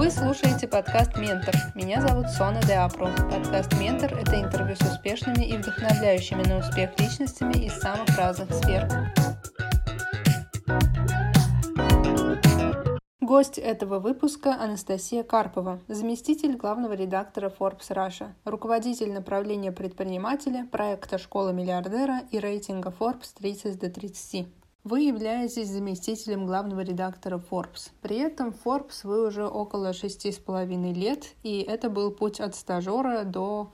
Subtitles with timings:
[0.00, 1.54] Вы слушаете подкаст «Ментор».
[1.74, 3.10] Меня зовут Сона Деапро.
[3.30, 8.88] Подкаст «Ментор»— это интервью с успешными и вдохновляющими на успех личностями из самых разных сфер.
[13.20, 21.50] Гость этого выпуска Анастасия Карпова, заместитель главного редактора Forbes Russia, руководитель направления предпринимателя, проекта «Школа
[21.50, 24.48] миллиардера» и рейтинга Forbes 30 до 30.
[24.82, 27.90] Вы являетесь заместителем главного редактора Forbes.
[28.00, 32.56] При этом Forbes вы уже около шести с половиной лет, и это был путь от
[32.56, 33.72] стажера до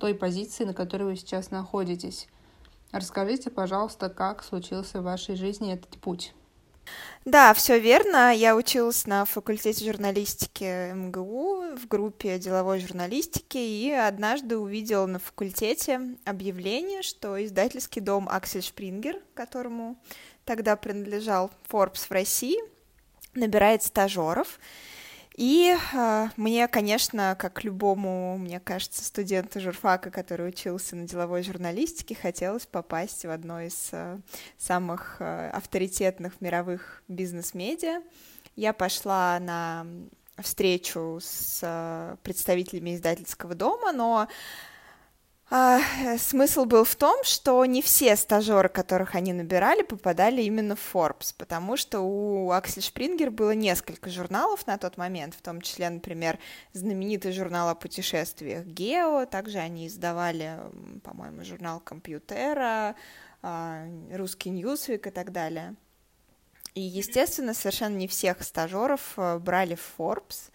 [0.00, 2.26] той позиции, на которой вы сейчас находитесь.
[2.90, 6.34] Расскажите, пожалуйста, как случился в вашей жизни этот путь.
[7.24, 8.34] Да, все верно.
[8.34, 16.16] Я училась на факультете журналистики МГУ в группе деловой журналистики и однажды увидела на факультете
[16.24, 19.98] объявление, что издательский дом Аксель Шпрингер, которому
[20.48, 22.56] тогда принадлежал Forbes в России,
[23.34, 24.58] набирает стажеров.
[25.36, 32.16] И э, мне, конечно, как любому, мне кажется, студенту журфака, который учился на деловой журналистике,
[32.20, 34.18] хотелось попасть в одно из э,
[34.56, 38.00] самых э, авторитетных мировых бизнес-медиа.
[38.56, 39.86] Я пошла на
[40.38, 44.28] встречу с э, представителями издательского дома, но
[45.50, 45.80] а,
[46.18, 51.34] смысл был в том, что не все стажеры, которых они набирали, попадали именно в Forbes,
[51.36, 56.38] потому что у Аксель Шпрингер было несколько журналов на тот момент, в том числе, например,
[56.74, 60.58] знаменитый журнал о путешествиях Гео, также они издавали,
[61.02, 62.94] по-моему, журнал Компьютера,
[63.40, 65.76] а, русский Ньюсвик и так далее.
[66.74, 70.50] И, естественно, совершенно не всех стажеров э, брали в Forbes,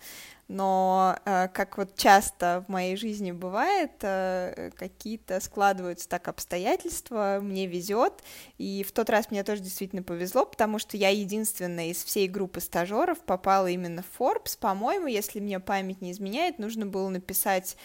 [0.48, 7.66] но э, как вот часто в моей жизни бывает, э, какие-то складываются так обстоятельства, мне
[7.66, 8.14] везет,
[8.58, 12.60] и в тот раз мне тоже действительно повезло, потому что я единственная из всей группы
[12.60, 17.78] стажеров попала именно в Forbes, по-моему, если мне память не изменяет, нужно было написать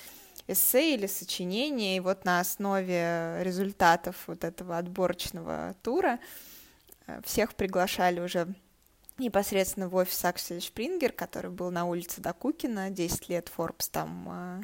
[0.48, 6.47] эссе или сочинение, и вот на основе результатов вот этого отборочного тура э,
[7.24, 8.54] всех приглашали уже
[9.18, 14.62] непосредственно в офис Аксель Шпрингер, который был на улице Докукина, 10 лет Forbes там э,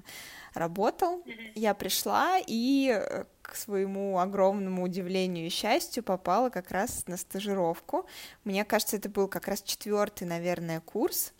[0.55, 1.23] работал.
[1.55, 8.07] Я пришла и э, к своему огромному удивлению и счастью попала как раз на стажировку.
[8.45, 11.33] Мне кажется, это был как раз четвертый, наверное, курс.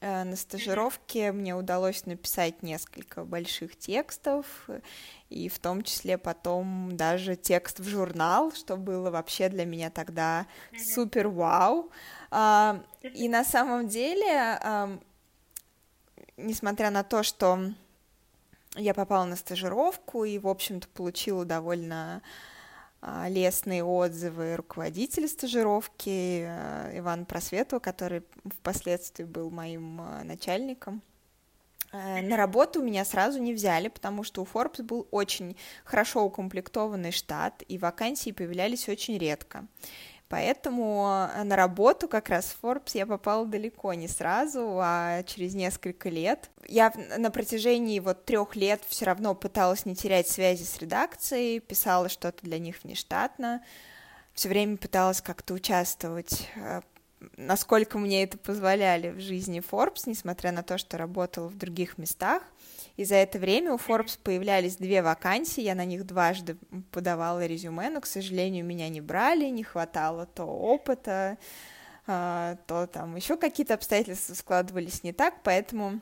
[0.00, 4.46] Э, на стажировке мне удалось написать несколько больших текстов,
[5.28, 10.46] и в том числе потом даже текст в журнал, что было вообще для меня тогда
[10.76, 11.90] супер вау.
[12.30, 15.00] А, и на самом деле,
[16.36, 17.72] несмотря на то, что
[18.76, 22.22] я попала на стажировку и, в общем-то, получила довольно
[23.28, 31.00] лестные отзывы руководителя стажировки э, Ивана Просветова, который впоследствии был моим э, начальником.
[31.92, 37.12] Э, на работу меня сразу не взяли, потому что у Forbes был очень хорошо укомплектованный
[37.12, 39.66] штат, и вакансии появлялись очень редко.
[40.28, 45.54] Поэтому э, на работу как раз в Forbes я попала далеко не сразу, а через
[45.54, 46.50] несколько лет.
[46.66, 52.10] Я на протяжении вот трех лет все равно пыталась не терять связи с редакцией, писала
[52.10, 53.62] что-то для них внештатно,
[54.34, 56.82] все время пыталась как-то участвовать, э,
[57.38, 62.42] насколько мне это позволяли в жизни Forbes, несмотря на то, что работала в других местах.
[62.98, 66.56] И за это время у Forbes появлялись две вакансии, я на них дважды
[66.90, 71.38] подавала резюме, но, к сожалению, меня не брали, не хватало то опыта,
[72.08, 76.00] а, то там еще какие-то обстоятельства складывались не так, поэтому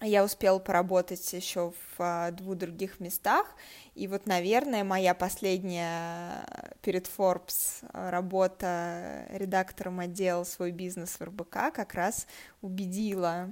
[0.00, 3.54] я успела поработать еще в а, двух других местах,
[3.94, 6.46] и вот, наверное, моя последняя
[6.80, 12.26] перед Forbes работа редактором отдела свой бизнес в РБК как раз
[12.62, 13.50] убедила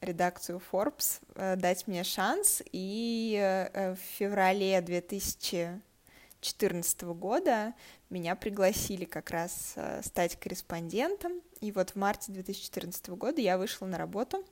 [0.00, 7.74] редакцию Forbes э, дать мне шанс, и э, в феврале 2014 года
[8.10, 13.86] меня пригласили как раз э, стать корреспондентом, и вот в марте 2014 года я вышла
[13.86, 14.44] на работу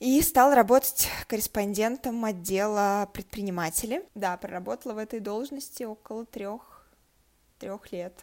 [0.00, 4.00] и стала работать корреспондентом отдела предпринимателей.
[4.14, 6.86] Да, проработала в этой должности около трех,
[7.58, 8.14] трех лет.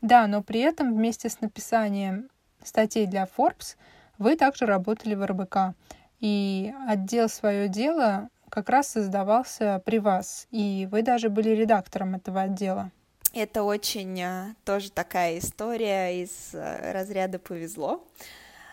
[0.00, 2.30] Да, но при этом вместе с написанием
[2.64, 3.76] статей для Forbes
[4.18, 5.76] вы также работали в РБК.
[6.20, 12.42] И отдел свое дело как раз создавался при вас, и вы даже были редактором этого
[12.42, 12.90] отдела.
[13.34, 18.02] Это очень э, тоже такая история из э, разряда повезло.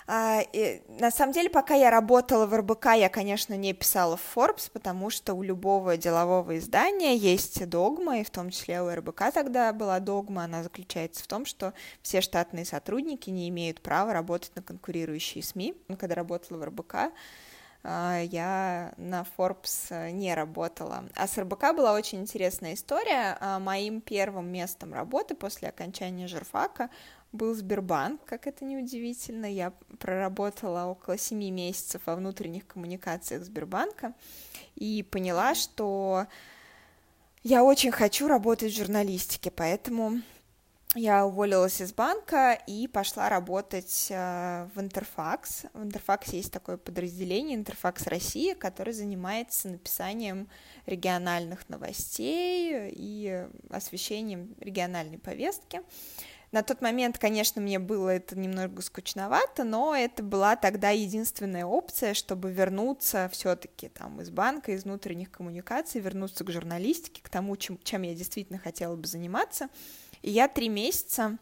[0.05, 0.41] А,
[0.87, 5.09] на самом деле, пока я работала в РБК, я, конечно, не писала в Forbes, потому
[5.09, 9.99] что у любого делового издания есть догма, и в том числе у РБК тогда была
[9.99, 15.43] догма, она заключается в том, что все штатные сотрудники не имеют права работать на конкурирующие
[15.43, 15.75] СМИ.
[15.97, 16.95] Когда работала в РБК,
[17.83, 21.03] а, я на Forbes не работала.
[21.15, 23.37] А с РБК была очень интересная история.
[23.39, 26.89] А, моим первым местом работы после окончания журфака
[27.33, 29.45] был Сбербанк, как это неудивительно.
[29.45, 34.13] Я проработала около семи месяцев во внутренних коммуникациях Сбербанка
[34.75, 36.27] и поняла, что
[37.43, 40.21] я очень хочу работать в журналистике, поэтому
[40.95, 45.63] я уволилась из банка и пошла работать э, в Интерфакс.
[45.73, 50.47] В Интерфаксе есть такое подразделение Интерфакс Россия, которое занимается написанием
[50.85, 55.81] региональных новостей и освещением региональной повестки.
[56.53, 62.13] На тот момент, конечно, мне было это немного скучновато, но это была тогда единственная опция,
[62.13, 67.79] чтобы вернуться все-таки там из банка, из внутренних коммуникаций, вернуться к журналистике, к тому, чем,
[67.83, 69.67] чем я действительно хотела бы заниматься.
[70.21, 71.39] И я три месяца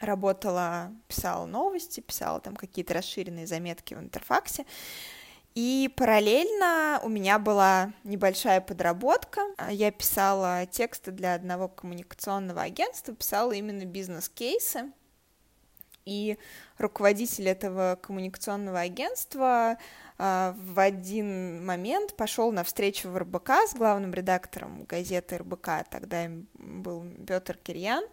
[0.00, 4.66] работала, писала новости, писала там какие-то расширенные заметки в интерфаксе,
[5.56, 9.40] и параллельно у меня была небольшая подработка.
[9.70, 14.92] Я писала тексты для одного коммуникационного агентства, писала именно бизнес-кейсы.
[16.04, 16.36] И
[16.76, 19.78] руководитель этого коммуникационного агентства
[20.18, 26.28] э, в один момент пошел на встречу в РБК с главным редактором газеты РБК, тогда
[26.52, 28.04] был Петр Кирьян.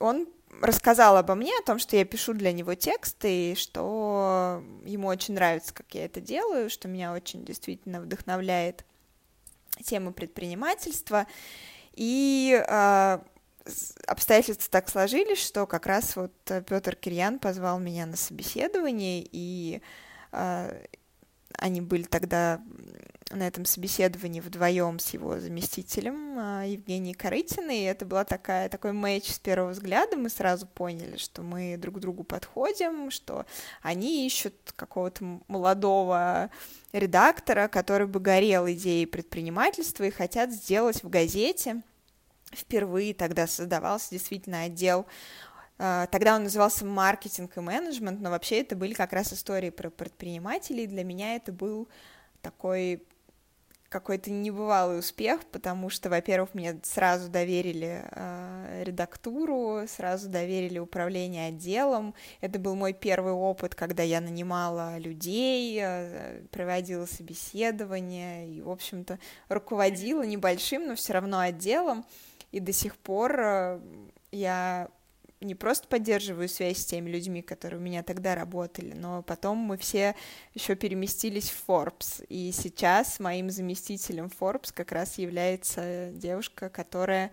[0.00, 0.26] Он
[0.60, 5.34] рассказал обо мне, о том, что я пишу для него тексты, и что ему очень
[5.34, 8.84] нравится, как я это делаю, что меня очень действительно вдохновляет
[9.84, 11.26] тема предпринимательства.
[11.94, 13.18] И э,
[14.06, 19.80] обстоятельства так сложились, что как раз вот Петр Кирьян позвал меня на собеседование, и
[20.32, 20.84] э,
[21.58, 22.60] они были тогда
[23.30, 28.92] на этом собеседовании вдвоем с его заместителем а, Евгенией Корытиной, и это была такая, такой
[28.92, 33.44] матч с первого взгляда, мы сразу поняли, что мы друг к другу подходим, что
[33.82, 36.50] они ищут какого-то молодого
[36.92, 41.82] редактора, который бы горел идеей предпринимательства и хотят сделать в газете.
[42.50, 45.06] Впервые тогда создавался действительно отдел
[45.78, 49.90] а, Тогда он назывался маркетинг и менеджмент, но вообще это были как раз истории про
[49.90, 50.86] предпринимателей.
[50.86, 51.88] Для меня это был
[52.40, 53.02] такой
[53.88, 62.14] какой-то небывалый успех, потому что, во-первых, мне сразу доверили э, редактуру, сразу доверили управление отделом.
[62.40, 69.18] Это был мой первый опыт, когда я нанимала людей, э, проводила собеседование и, в общем-то,
[69.48, 72.04] руководила небольшим, но все равно отделом.
[72.52, 73.80] И до сих пор э,
[74.32, 74.88] я
[75.40, 79.76] не просто поддерживаю связь с теми людьми, которые у меня тогда работали, но потом мы
[79.76, 80.14] все
[80.54, 82.24] еще переместились в Forbes.
[82.28, 87.32] И сейчас моим заместителем Forbes как раз является девушка, которая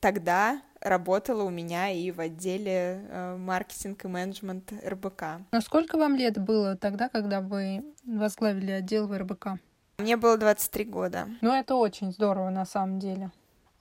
[0.00, 5.22] тогда работала у меня и в отделе э, маркетинг и менеджмент РБК.
[5.52, 9.60] Но сколько вам лет было тогда, когда вы возглавили отдел в РБК?
[9.98, 11.28] Мне было 23 года.
[11.40, 13.30] Ну, это очень здорово на самом деле.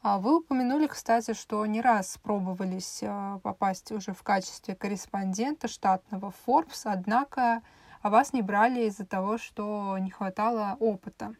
[0.07, 6.31] А вы упомянули, кстати, что не раз пробовались а, попасть уже в качестве корреспондента штатного
[6.45, 7.63] Forbes, однако
[8.03, 11.33] вас не брали из-за того, что не хватало опыта.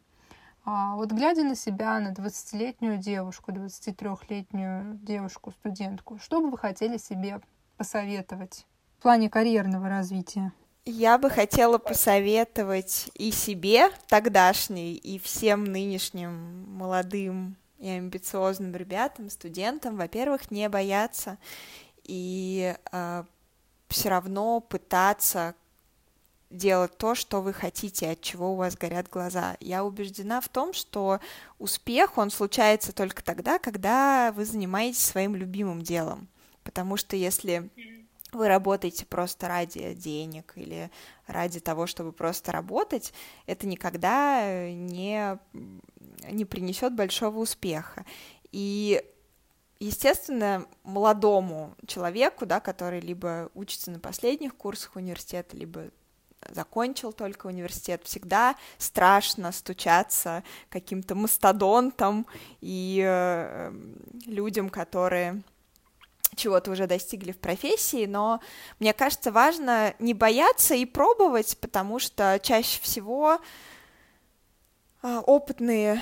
[0.64, 7.42] А вот глядя на себя, на 20-летнюю девушку, 23-летнюю девушку-студентку, что бы вы хотели себе
[7.78, 8.66] посоветовать
[8.98, 10.54] в плане карьерного развития?
[10.86, 19.98] Я бы хотела посоветовать и себе тогдашней, и всем нынешним молодым и амбициозным ребятам, студентам,
[19.98, 21.38] во-первых, не бояться
[22.04, 23.26] и э, а,
[23.90, 25.56] все равно пытаться
[26.50, 29.58] делать то, что вы хотите, от чего у вас горят глаза.
[29.60, 31.20] Я убеждена в том, что
[31.60, 36.28] успех, он случается только тогда, когда вы занимаетесь своим любимым делом.
[36.64, 37.70] Потому что если
[38.32, 40.92] вы работаете просто ради денег или
[41.28, 43.14] ради того, чтобы просто работать,
[43.46, 45.38] это никогда не
[46.30, 48.06] не принесет большого успеха.
[48.52, 49.04] И
[49.80, 55.90] естественно, молодому человеку, да, который либо учится на последних курсах университета, либо
[56.50, 62.28] закончил только университет, всегда страшно стучаться каким-то мастодонтом
[62.62, 63.74] и э,
[64.26, 65.42] людям, которые
[66.36, 68.42] чего-то уже достигли в профессии, но
[68.80, 73.40] мне кажется, важно не бояться и пробовать, потому что чаще всего а,
[75.06, 76.02] опытные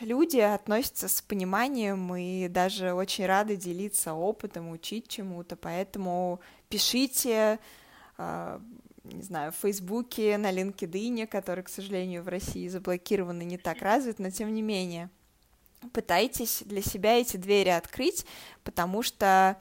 [0.00, 7.58] люди относятся с пониманием и даже очень рады делиться опытом, учить чему-то, поэтому пишите,
[8.18, 8.60] а,
[9.04, 13.82] не знаю, в Фейсбуке, на LinkedIn, который, к сожалению, в России заблокирован и не так
[13.82, 15.10] развит, но тем не менее
[15.92, 18.26] пытайтесь для себя эти двери открыть,
[18.64, 19.56] потому что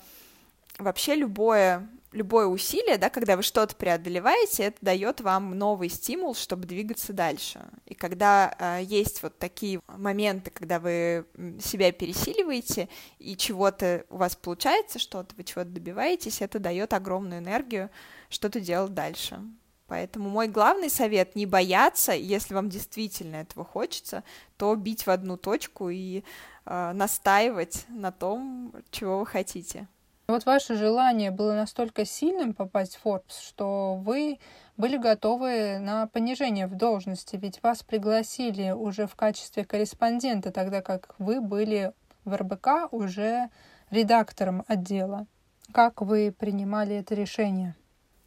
[0.77, 6.65] вообще любое любое усилие, да, когда вы что-то преодолеваете, это дает вам новый стимул, чтобы
[6.65, 7.61] двигаться дальше.
[7.85, 11.25] И когда э, есть вот такие моменты, когда вы
[11.61, 12.87] себя пересиливаете
[13.19, 17.89] и чего-то у вас получается, что-то вы чего-то добиваетесь, это дает огромную энергию
[18.29, 19.41] что-то делать дальше.
[19.87, 24.23] Поэтому мой главный совет не бояться, если вам действительно этого хочется,
[24.57, 26.23] то бить в одну точку и
[26.65, 29.87] э, настаивать на том, чего вы хотите.
[30.27, 34.39] Вот ваше желание было настолько сильным попасть в Forbes, что вы
[34.75, 41.13] были готовы на понижение в должности, ведь вас пригласили уже в качестве корреспондента, тогда как
[41.19, 43.49] вы были в РБК уже
[43.91, 45.27] редактором отдела.
[45.71, 47.75] Как вы принимали это решение?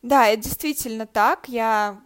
[0.02, 1.48] Да, это действительно так.
[1.48, 1.98] Я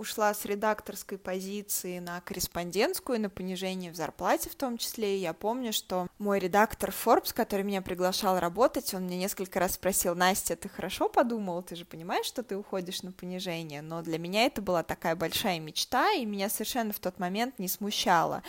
[0.00, 5.18] ушла с редакторской позиции на корреспондентскую, на понижение в зарплате в том числе.
[5.18, 9.74] И я помню, что мой редактор Forbes, который меня приглашал работать, он мне несколько раз
[9.74, 13.82] спросил, Настя, ты хорошо подумала, ты же понимаешь, что ты уходишь на понижение?
[13.82, 17.68] Но для меня это была такая большая мечта, и меня совершенно в тот момент не
[17.68, 18.42] смущало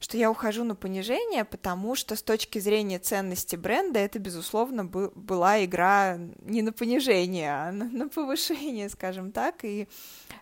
[0.00, 5.12] что я ухожу на понижение, потому что с точки зрения ценности бренда это, безусловно, был,
[5.14, 9.62] была игра не на понижение, а на, повышение, скажем так.
[9.62, 9.88] И,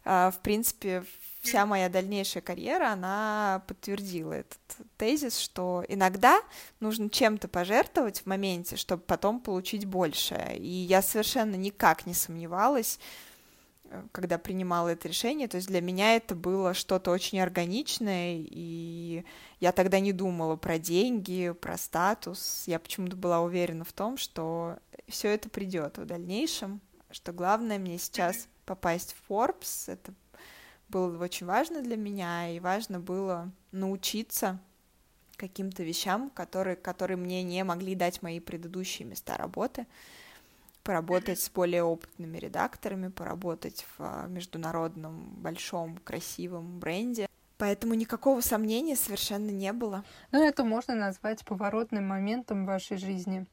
[0.04, 1.04] э, в принципе,
[1.40, 4.60] вся моя дальнейшая карьера, она подтвердила этот
[4.96, 6.40] тезис, что иногда
[6.78, 10.56] нужно чем-то пожертвовать в моменте, чтобы потом получить большее.
[10.56, 13.00] И я совершенно никак не сомневалась,
[14.12, 15.48] когда принимала это решение.
[15.48, 19.24] То есть для меня это было что-то очень органичное, и
[19.60, 22.64] я тогда не думала про деньги, про статус.
[22.66, 24.78] Я почему-то была уверена в том, что
[25.08, 26.80] все это придет в дальнейшем,
[27.10, 29.90] что главное мне сейчас попасть в Forbes.
[29.90, 30.12] Это
[30.88, 34.58] было очень важно для меня, и важно было научиться
[35.36, 39.86] каким-то вещам, которые, которые мне не могли дать мои предыдущие места работы
[40.88, 47.28] поработать с более опытными редакторами, поработать в а, международном большом красивом бренде.
[47.58, 50.02] Поэтому никакого сомнения совершенно не было.
[50.32, 53.44] Ну, это можно назвать поворотным моментом в вашей жизни.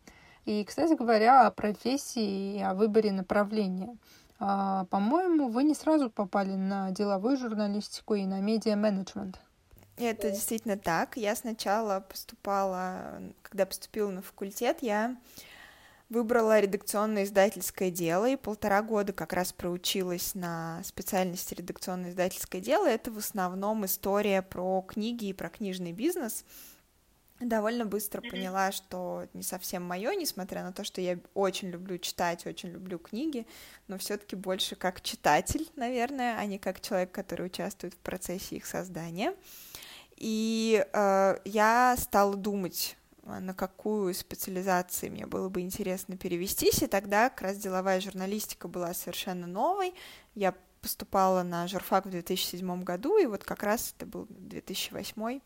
[0.45, 3.97] И, кстати говоря, о профессии и о выборе направления.
[4.39, 9.41] А, по-моему, вы не сразу попали на деловую журналистику и на медиа-менеджмент.
[9.97, 11.17] Это действительно так.
[11.17, 15.17] Я сначала поступала, когда поступила на факультет, я
[16.09, 22.85] Выбрала редакционно-издательское дело и полтора года как раз проучилась на специальности редакционно-издательское дело.
[22.85, 26.45] Это в основном история про книги и про книжный бизнес.
[27.39, 32.45] Довольно быстро поняла, что не совсем мое, несмотря на то, что я очень люблю читать,
[32.45, 33.45] очень люблю книги,
[33.87, 38.65] но все-таки больше как читатель, наверное, а не как человек, который участвует в процессе их
[38.65, 39.33] создания.
[40.15, 47.29] И э, я стала думать на какую специализацию мне было бы интересно перевестись, и тогда
[47.29, 49.93] как раз деловая журналистика была совершенно новой.
[50.35, 55.39] Я поступала на журфак в 2007 году, и вот как раз это был 2008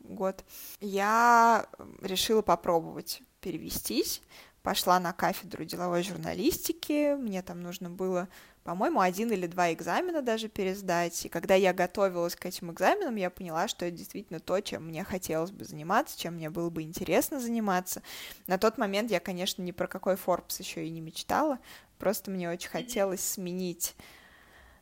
[0.00, 0.44] год.
[0.80, 1.66] Я
[2.00, 4.22] решила попробовать перевестись,
[4.62, 8.28] пошла на кафедру деловой журналистики, мне там нужно было
[8.64, 11.26] по-моему, один или два экзамена даже пересдать.
[11.26, 15.04] И когда я готовилась к этим экзаменам, я поняла, что это действительно то, чем мне
[15.04, 18.02] хотелось бы заниматься, чем мне было бы интересно заниматься.
[18.46, 21.58] На тот момент я, конечно, ни про какой Forbes еще и не мечтала,
[21.98, 23.94] просто мне очень хотелось сменить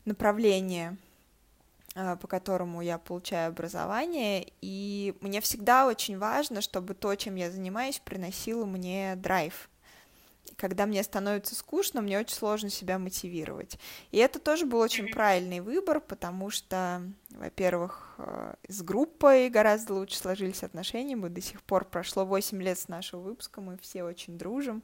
[0.05, 0.97] направление
[1.95, 7.51] а, по которому я получаю образование, и мне всегда очень важно, чтобы то, чем я
[7.51, 9.69] занимаюсь, приносило мне драйв
[10.57, 13.77] когда мне становится скучно, мне очень сложно себя мотивировать.
[14.11, 20.17] И это тоже был очень правильный выбор, потому что, во-первых, э, с группой гораздо лучше
[20.17, 21.15] сложились отношения.
[21.15, 24.83] Мы до сих пор прошло 8 лет с нашего выпуска, мы все очень дружим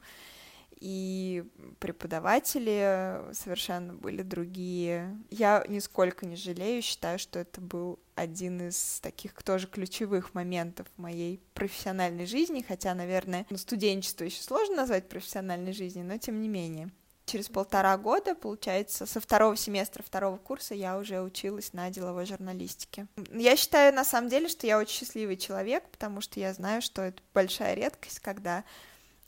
[0.80, 1.44] и
[1.78, 5.16] преподаватели совершенно были другие.
[5.30, 11.40] Я нисколько не жалею, считаю, что это был один из таких тоже ключевых моментов моей
[11.54, 16.90] профессиональной жизни, хотя, наверное, ну, студенчество еще сложно назвать профессиональной жизнью, но тем не менее.
[17.26, 23.06] Через полтора года, получается, со второго семестра второго курса я уже училась на деловой журналистике.
[23.32, 27.02] Я считаю, на самом деле, что я очень счастливый человек, потому что я знаю, что
[27.02, 28.64] это большая редкость, когда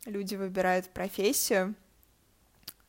[0.04, 1.75] люди выбирают профессию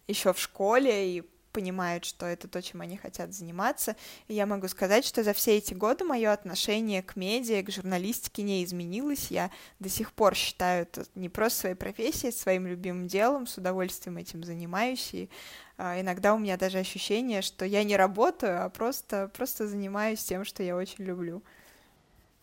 [0.07, 3.95] еще в школе и понимают, что это то, чем они хотят заниматься.
[4.27, 8.41] И я могу сказать, что за все эти годы мое отношение к медиа, к журналистике
[8.41, 9.27] не изменилось.
[9.29, 14.17] Я до сих пор считаю это не просто своей профессией, своим любимым делом, с удовольствием
[14.17, 15.13] этим занимаюсь.
[15.13, 15.29] И
[15.77, 20.43] а, иногда у меня даже ощущение, что я не работаю, а просто, просто занимаюсь тем,
[20.45, 21.43] что я очень люблю.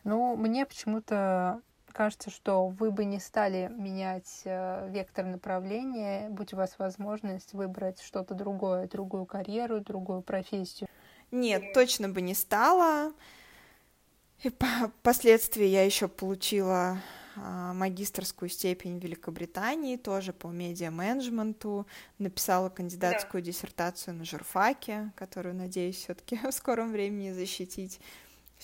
[0.04, 1.60] Ну, мне почему-то
[1.90, 8.00] кажется, что вы бы не стали менять э, вектор направления, будь у вас возможность выбрать
[8.00, 10.88] что-то другое, другую карьеру, другую профессию.
[11.30, 13.12] Нет, точно бы не стала.
[14.42, 14.50] И
[15.00, 16.98] впоследствии я еще получила
[17.36, 21.86] а, магистрскую степень в Великобритании, тоже по медиа-менеджменту,
[22.18, 23.46] написала кандидатскую да.
[23.46, 28.00] диссертацию на журфаке, которую, надеюсь, все-таки в скором времени защитить.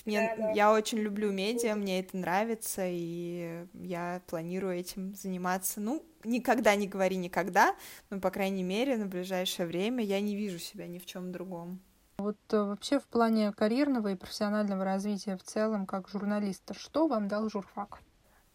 [0.04, 0.50] Мне, да, да.
[0.52, 5.80] Я очень люблю медиа, мне это нравится, и я планирую этим заниматься.
[5.80, 7.74] Ну, никогда не говори никогда,
[8.10, 11.80] но, по крайней мере, на ближайшее время я не вижу себя ни в чем другом.
[12.18, 17.28] Вот э, вообще в плане карьерного и профессионального развития в целом, как журналиста, что вам
[17.28, 18.00] дал журфак?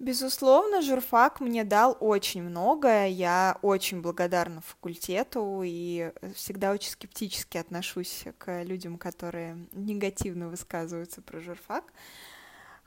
[0.01, 3.05] Безусловно, журфак мне дал очень многое.
[3.05, 11.39] Я очень благодарна факультету и всегда очень скептически отношусь к людям, которые негативно высказываются про
[11.39, 11.83] журфак.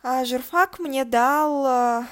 [0.03, 2.07] А журфак мне дал э,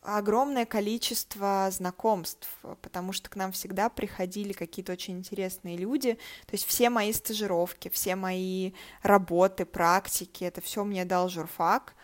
[0.00, 2.48] огромное количество знакомств,
[2.80, 6.14] потому что к нам всегда приходили какие-то очень интересные люди.
[6.46, 11.94] То есть все мои стажировки, все мои работы, практики, это все мне дал журфак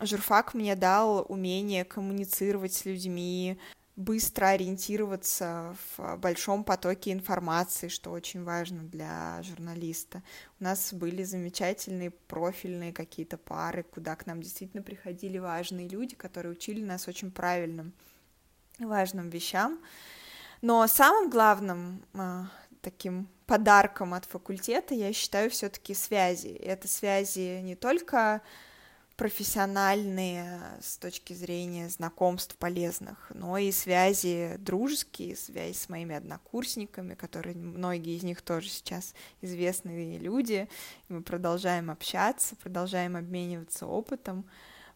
[0.00, 3.58] журфак мне дал умение коммуницировать с людьми,
[3.96, 10.22] быстро ориентироваться в большом потоке информации, что очень важно для журналиста.
[10.58, 16.52] У нас были замечательные профильные какие-то пары, куда к нам действительно приходили важные люди, которые
[16.52, 17.92] учили нас очень правильным,
[18.78, 19.78] важным вещам.
[20.62, 22.46] Но самым главным а,
[22.80, 26.48] таким подарком от факультета я считаю все-таки связи.
[26.48, 28.40] Это связи не только
[29.20, 37.54] профессиональные с точки зрения знакомств полезных, но и связи дружеские, связи с моими однокурсниками, которые
[37.54, 40.70] многие из них тоже сейчас известные люди,
[41.10, 44.46] и мы продолжаем общаться, продолжаем обмениваться опытом.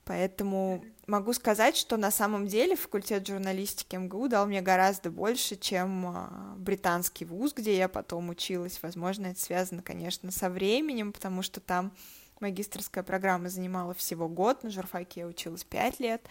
[0.06, 6.06] Поэтому могу сказать, что на самом деле факультет журналистики МГУ дал мне гораздо больше, чем
[6.06, 8.78] а, британский вуз, где я потом училась.
[8.80, 11.92] Возможно, это связано, конечно, со временем, потому что там
[12.40, 16.26] магистрская программа занимала всего год, на журфаке я училась пять лет,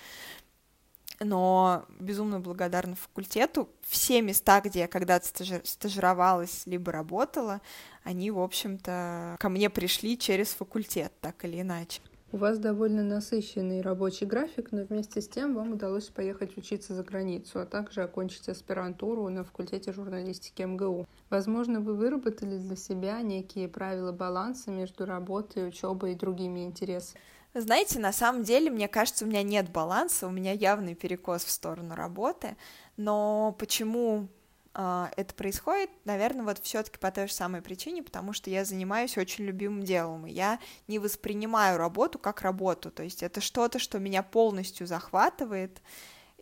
[1.20, 3.70] но безумно благодарна факультету.
[3.82, 5.28] Все места, где я когда-то
[5.64, 7.62] стажировалась либо работала,
[8.04, 12.02] они, в общем-то, ко мне пришли через факультет, так или иначе.
[12.34, 17.04] У вас довольно насыщенный рабочий график, но вместе с тем вам удалось поехать учиться за
[17.04, 21.06] границу, а также окончить аспирантуру на факультете журналистики МГУ.
[21.30, 27.22] Возможно, вы выработали для себя некие правила баланса между работой, учебой и другими интересами.
[27.54, 31.52] Знаете, на самом деле, мне кажется, у меня нет баланса, у меня явный перекос в
[31.52, 32.58] сторону работы,
[32.98, 34.28] но почему
[34.74, 39.46] это происходит, наверное, вот все-таки по той же самой причине, потому что я занимаюсь очень
[39.46, 44.24] любимым делом, и я не воспринимаю работу как работу, то есть это что-то, что меня
[44.24, 45.82] полностью захватывает,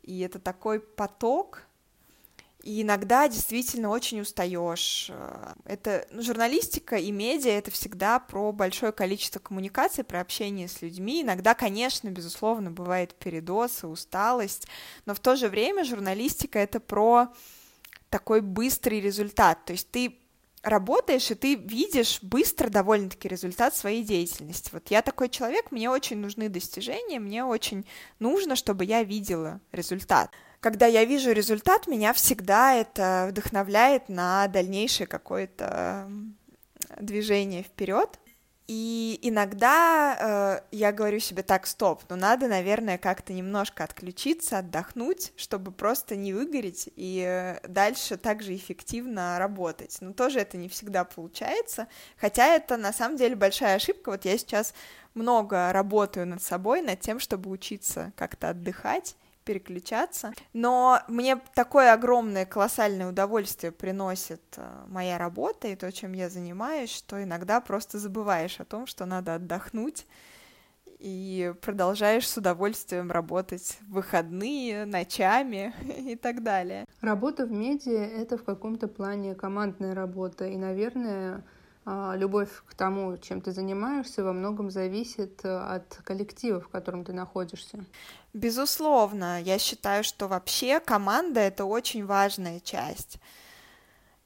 [0.02, 1.64] и это такой поток,
[2.64, 5.12] и иногда действительно очень устаешь.
[5.66, 11.24] Это ну, журналистика и медиа это всегда про большое количество коммуникаций, про общение с людьми.
[11.24, 14.68] Иногда, конечно, безусловно, бывает передоз и усталость,
[15.06, 17.30] но в то же время журналистика это про
[18.12, 19.66] такой быстрый результат.
[19.66, 20.20] То есть ты
[20.62, 24.70] работаешь, и ты видишь быстро довольно-таки результат своей деятельности.
[24.72, 27.88] Вот я такой человек, мне очень нужны достижения, мне очень
[28.20, 30.30] нужно, чтобы я видела результат.
[30.60, 36.12] Когда я вижу результат, меня всегда это вдохновляет на дальнейшее какое-то
[37.00, 38.20] движение вперед.
[38.68, 45.34] И иногда э, я говорю себе так, стоп, ну надо, наверное, как-то немножко отключиться, отдохнуть,
[45.36, 49.98] чтобы просто не выгореть и э, дальше также эффективно работать.
[50.00, 54.12] Но тоже это не всегда получается, хотя это на самом деле большая ошибка.
[54.12, 54.74] Вот я сейчас
[55.16, 60.34] много работаю над собой, над тем, чтобы учиться как-то отдыхать переключаться.
[60.54, 66.92] Но мне такое огромное, колоссальное удовольствие приносит э, моя работа и то, чем я занимаюсь,
[66.92, 70.06] что иногда просто забываешь о том, что надо отдохнуть,
[71.02, 76.86] и продолжаешь с удовольствием работать в выходные, ночами и так далее.
[77.02, 81.44] Работа в медиа— это в каком-то плане командная работа, и, наверное,
[81.86, 87.12] любовь к тому, чем ты занимаешься, во многом зависит э, от коллектива, в котором ты
[87.14, 87.84] находишься.
[88.34, 93.18] Безусловно, я считаю, что вообще команда— это очень важная часть.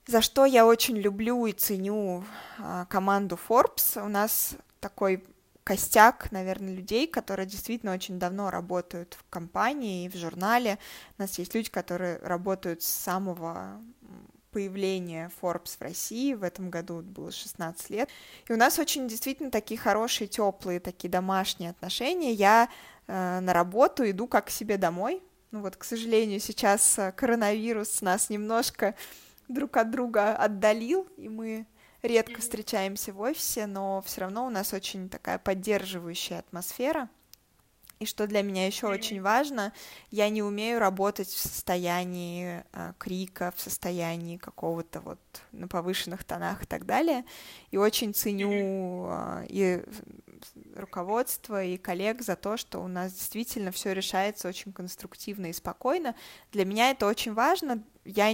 [0.06, 2.24] За что я очень люблю и ценю
[2.60, 4.04] а, команду Forbes.
[4.04, 5.26] У нас такой
[5.64, 10.78] костяк, наверное, людей, которые действительно очень давно работают в компании и в журнале.
[11.18, 13.82] У нас есть люди, которые работают с самого
[14.56, 16.34] появления Forbes в России.
[16.34, 18.10] В этом году было 16 лет.
[18.48, 22.32] И у нас очень действительно такие хорошие, теплые, такие домашние отношения.
[22.32, 22.70] Я
[23.08, 25.22] э, на работу иду как к себе домой.
[25.52, 28.96] Ну вот, к сожалению, сейчас э, коронавирус нас немножко
[29.50, 31.66] друг от друга отдалил, и мы
[32.02, 37.10] редко встречаемся в офисе, но все равно у нас очень такая поддерживающая атмосфера.
[38.06, 39.74] И что для меня еще очень важно,
[40.12, 45.20] я не умею работать в состоянии э, крика, в состоянии какого-то вот
[45.52, 47.26] на повышенных тонах и так далее.
[47.72, 49.84] И очень ценю э, и
[50.76, 56.14] руководство, и коллег за то, что у нас действительно все решается очень конструктивно и спокойно.
[56.52, 57.82] Для меня это очень важно.
[58.04, 58.28] Я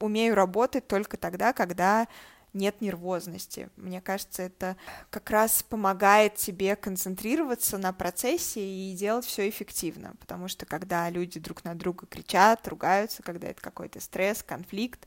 [0.00, 2.08] умею работать только тогда, когда
[2.54, 3.70] нет нервозности.
[3.76, 4.76] Мне кажется, это
[5.10, 11.40] как раз помогает тебе концентрироваться на процессе и делать все эффективно, потому что когда люди
[11.40, 15.06] друг на друга кричат, ругаются, когда это какой-то стресс, конфликт,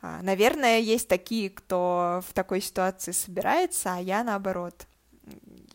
[0.00, 4.86] а, наверное, есть такие, кто в такой ситуации собирается, а я наоборот.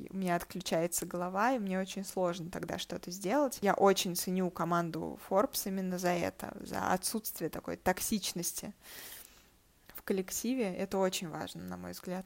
[0.10, 3.60] У меня отключается голова, и мне очень сложно тогда что-то сделать.
[3.62, 8.74] Я очень ценю команду Forbes именно за это, за отсутствие такой токсичности
[10.04, 10.76] коллективе.
[10.76, 12.26] Это очень важно, на мой взгляд.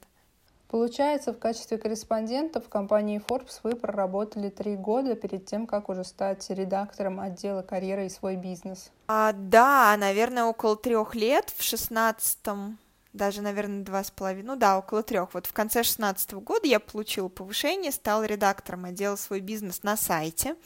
[0.67, 6.03] Получается, в качестве корреспондента в компании Forbes вы проработали три года перед тем, как уже
[6.03, 8.91] стать редактором отдела карьеры и свой бизнес.
[9.07, 12.77] А, да, наверное, около трех лет, в шестнадцатом,
[13.13, 15.33] даже, наверное, два с половиной, ну да, около трех.
[15.33, 20.57] Вот в конце шестнадцатого года я получила повышение, стала редактором отдела свой бизнес на сайте.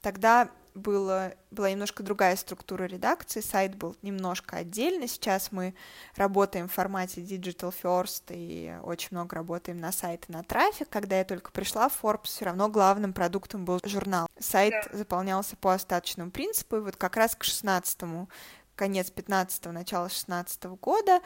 [0.00, 5.06] Тогда было, была немножко другая структура редакции, сайт был немножко отдельно.
[5.06, 5.74] Сейчас мы
[6.16, 10.88] работаем в формате Digital First и очень много работаем на сайт и на трафик.
[10.88, 14.26] Когда я только пришла в Forbes, все равно главным продуктом был журнал.
[14.38, 14.98] Сайт да.
[14.98, 18.28] заполнялся по остаточному принципу, и вот как раз к 16-му,
[18.74, 21.20] конец 15-го, начало 16 -го года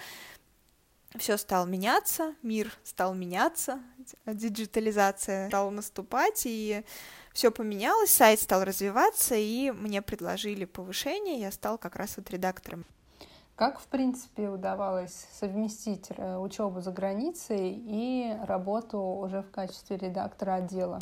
[1.17, 3.81] все стало меняться, мир стал меняться,
[4.27, 6.85] диджитализация стала наступать, и
[7.33, 12.85] все поменялось, сайт стал развиваться, и мне предложили повышение, я стал как раз вот редактором.
[13.57, 20.55] Как, в принципе, удавалось совместить э, учебу за границей и работу уже в качестве редактора
[20.55, 21.01] отдела?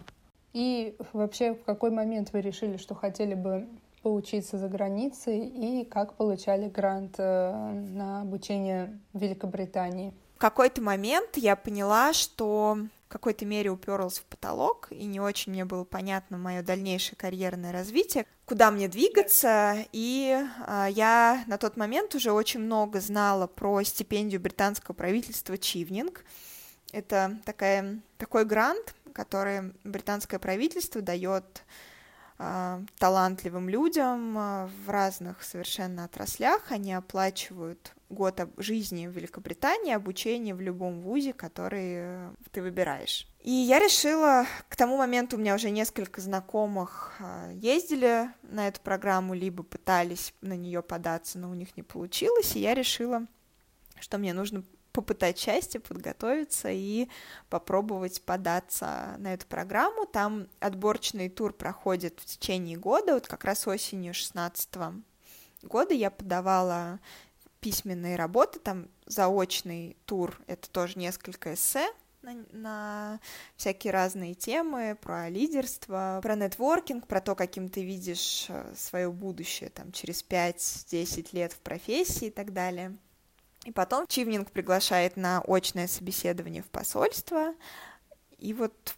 [0.55, 3.69] И вообще, в какой момент вы решили, что хотели бы
[4.07, 7.53] поучиться за границей, и как получали грант э,
[7.91, 10.15] на обучение в Великобритании?
[10.37, 15.51] В какой-то момент я поняла, что в какой-то мере уперлась в потолок, и не очень
[15.51, 21.77] мне было понятно мое дальнейшее карьерное развитие, куда мне двигаться, и а, я на тот
[21.77, 26.25] момент уже очень много знала про стипендию британского правительства Чивнинг.
[26.93, 31.65] Это такая, такой грант, который британское правительство дает
[32.99, 36.71] талантливым людям а, в разных совершенно отраслях.
[36.71, 43.27] Они оплачивают год жизни в Великобритании, обучение в любом вузе, который э, ты выбираешь.
[43.41, 48.81] И я решила, к тому моменту у меня уже несколько знакомых а, ездили на эту
[48.81, 53.27] программу, либо пытались на нее податься, но у них не получилось, и я решила,
[53.99, 54.63] что мне нужно
[54.97, 57.09] попытать счастье, подготовиться и
[57.51, 60.07] попробовать податься на эту программу.
[60.07, 64.75] Там отборочный тур проходит в течение года, вот как раз осенью 16
[65.65, 66.99] года я подавала
[67.61, 71.87] письменные работы, там заочный тур, это тоже несколько эссе,
[72.23, 73.21] на, на
[73.57, 79.69] всякие разные темы, про лидерство, про нетворкинг, про то, каким ты видишь э, свое будущее
[79.69, 82.97] там через 5-10 лет в профессии и так далее.
[83.67, 87.53] И потом Чивнинг приглашает на очное собеседование в посольство,
[88.39, 88.95] и вот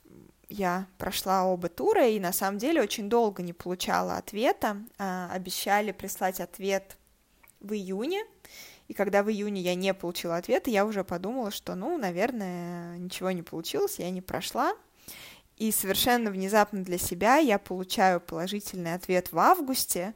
[0.51, 4.77] я прошла оба тура, и на самом деле очень долго не получала ответа.
[4.99, 6.99] А, обещали прислать ответ
[7.61, 8.23] в июне,
[8.89, 13.31] и когда в июне я не получила ответа, я уже подумала, что, ну, наверное, ничего
[13.31, 14.75] не получилось, я не прошла.
[15.57, 20.15] И совершенно внезапно для себя я получаю положительный ответ в августе,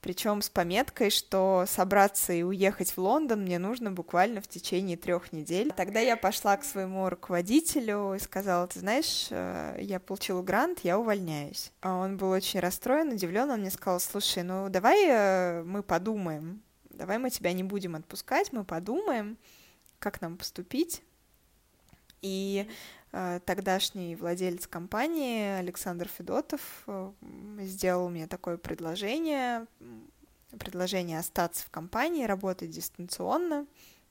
[0.00, 5.32] причем с пометкой, что собраться и уехать в Лондон мне нужно буквально в течение трех
[5.32, 5.72] недель.
[5.76, 10.98] Тогда я пошла к своему руководителю и сказала, ты знаешь, э, я получила грант, я
[10.98, 11.72] увольняюсь.
[11.80, 16.62] А он был очень расстроен, удивлен, он мне сказал, слушай, ну давай э, мы подумаем,
[16.90, 19.36] давай мы тебя не будем отпускать, мы подумаем,
[19.98, 21.02] как нам поступить.
[22.22, 22.68] И
[23.10, 27.12] тогдашний владелец компании Александр Федотов э,
[27.60, 29.66] сделал мне такое предложение
[30.58, 33.66] предложение остаться в компании, работать дистанционно.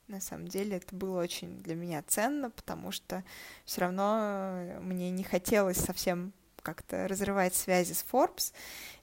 [0.07, 3.23] На самом деле это было очень для меня ценно, потому что
[3.65, 6.31] все равно мне не хотелось совсем
[6.61, 8.53] как-то разрывать связи с Forbes.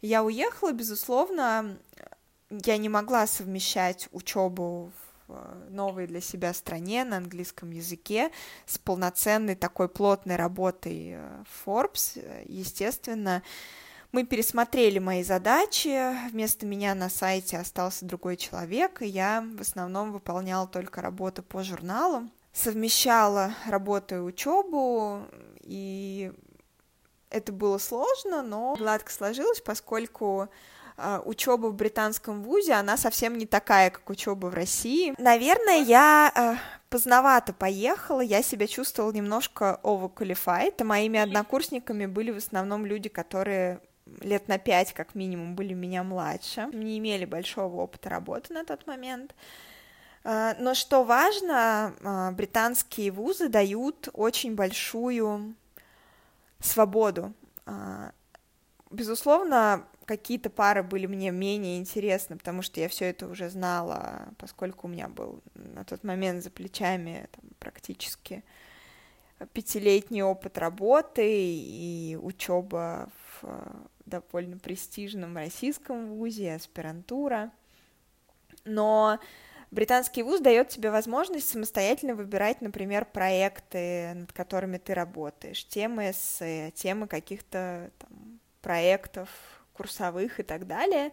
[0.00, 1.76] Я уехала, безусловно,
[2.50, 4.92] я не могла совмещать учебу
[5.26, 8.30] в э, новой для себя стране на английском языке
[8.66, 12.44] с полноценной такой плотной работой э, Forbes.
[12.46, 13.42] Естественно,
[14.12, 20.12] мы пересмотрели мои задачи, вместо меня на сайте остался другой человек, и я в основном
[20.12, 25.22] выполняла только работу по журналу, совмещала работу и учебу,
[25.62, 26.32] и
[27.30, 30.48] это было сложно, но гладко сложилось, поскольку
[31.24, 35.14] учеба в британском вузе, она совсем не такая, как учеба в России.
[35.18, 36.56] Наверное, я uh,
[36.88, 43.80] поздновато поехала, я себя чувствовала немножко overqualified, а моими однокурсниками были в основном люди, которые
[44.20, 48.86] лет на пять как минимум были меня младше, не имели большого опыта работы на тот
[48.86, 49.34] момент.
[50.22, 55.54] Uh, но что важно, британские вузы дают очень большую
[56.60, 57.32] свободу.
[57.66, 58.12] А,
[58.90, 64.86] безусловно, какие-то пары были мне менее интересны, потому что я все это уже знала, поскольку
[64.86, 68.44] у меня был на тот момент за плечами там, практически
[69.52, 73.48] пятилетний опыт работы и учеба в
[74.06, 77.50] довольно престижном российском вузе, аспирантура.
[78.64, 79.18] Но
[79.70, 86.70] британский вуз дает тебе возможность самостоятельно выбирать, например, проекты, над которыми ты работаешь, темы эссе,
[86.74, 89.28] темы каких-то там, проектов
[89.74, 91.12] курсовых и так далее.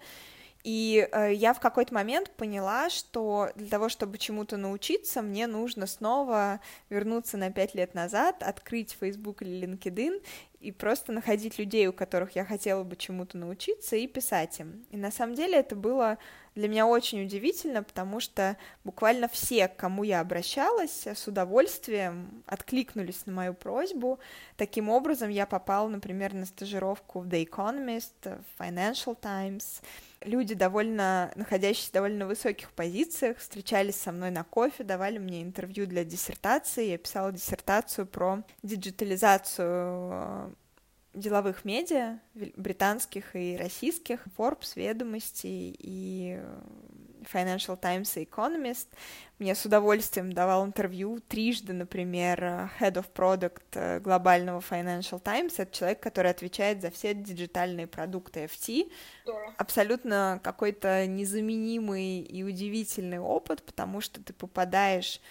[0.64, 5.88] И э, я в какой-то момент поняла, что для того, чтобы чему-то научиться, мне нужно
[5.88, 10.24] снова вернуться на пять лет назад, открыть Facebook или LinkedIn
[10.60, 14.86] и просто находить людей, у которых я хотела бы чему-то научиться, и писать им.
[14.92, 16.20] И на самом деле это было
[16.56, 23.26] для меня очень удивительно, потому что буквально все, к кому я обращалась, с удовольствием откликнулись
[23.26, 24.20] на мою просьбу.
[24.58, 29.82] Таким образом, я попала, например, на стажировку в The Economist, в Financial Times.
[30.22, 36.04] Люди, довольно, находящиеся довольно высоких позициях, встречались со мной на кофе, давали мне интервью для
[36.04, 36.90] диссертации.
[36.90, 40.54] Я писала диссертацию про диджитализацию
[41.14, 46.40] деловых медиа, британских и российских, Forbes, Ведомости и
[47.32, 48.88] Financial Times и Economist.
[49.38, 55.60] Мне с удовольствием давал интервью трижды, например, Head of Product глобального Financial Times.
[55.60, 58.92] Это человек, который отвечает за все диджитальные продукты FT.
[59.58, 65.22] Абсолютно какой-то незаменимый и удивительный опыт, потому что ты попадаешь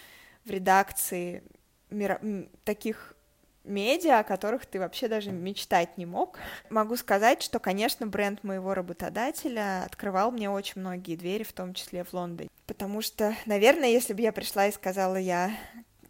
[0.45, 1.43] в редакции
[1.91, 2.21] мира...
[2.65, 3.17] таких
[3.65, 6.39] медиа, о которых ты вообще даже мечтать не мог.
[6.71, 12.05] Могу сказать, что, конечно, бренд моего работодателя открывал мне очень многие двери, в том числе
[12.05, 12.51] в Лондоне.
[12.67, 15.51] Потому что, наверное, если бы я пришла и сказала, я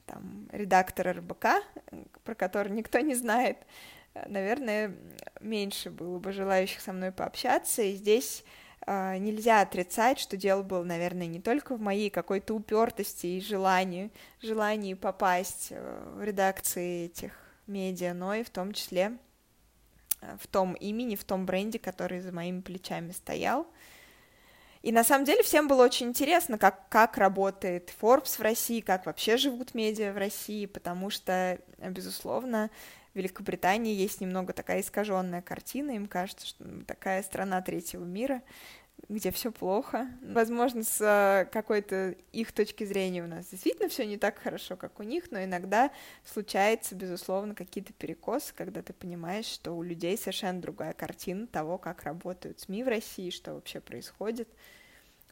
[0.07, 1.47] там, редактор РБК,
[2.25, 3.59] про который никто не знает,
[4.27, 4.95] наверное,
[5.41, 8.45] меньше было бы желающих со мной пообщаться, и здесь
[8.91, 14.11] нельзя отрицать, что дело было, наверное, не только в моей какой-то упертости и желании,
[14.43, 17.33] желании попасть э, в редакции этих
[17.69, 19.13] медиа, но и в том числе
[20.21, 23.69] э, в том имени, в том бренде, который за моими плечами стоял.
[24.83, 29.07] И на самом деле всем было очень интересно, как, как работает Forbes в России, как
[29.07, 32.71] вообще живут медиа в России, потому что, безусловно,
[33.13, 38.41] в Великобритании есть немного такая искаженная картина, им кажется, что такая страна третьего мира,
[39.09, 40.09] где все плохо.
[40.23, 45.01] Возможно, с э, какой-то их точки зрения у нас действительно все не так хорошо, как
[45.01, 45.91] у них, но иногда
[46.25, 52.05] случается, безусловно, какие-то перекосы, когда ты понимаешь, что у людей совершенно другая картина того, как
[52.05, 54.49] работают СМИ в России, что вообще происходит.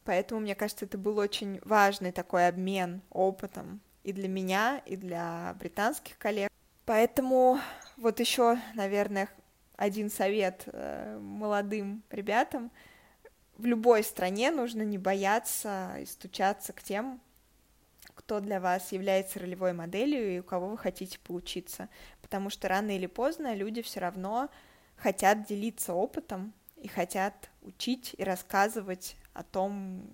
[0.05, 5.55] Поэтому, мне кажется, это был очень важный такой обмен опытом и для меня, и для
[5.59, 6.51] британских коллег.
[6.87, 7.61] Поэтому
[7.97, 9.29] вот еще, наверное,
[9.77, 12.71] один совет э, молодым ребятам—
[13.59, 17.21] в любой стране нужно не бояться и стучаться к тем,
[18.15, 21.89] кто для вас является ролевой моделью и у кого вы хотите поучиться.
[22.23, 24.49] Потому что рано или поздно люди все равно
[24.97, 30.09] хотят делиться опытом и хотят учить и рассказывать о том,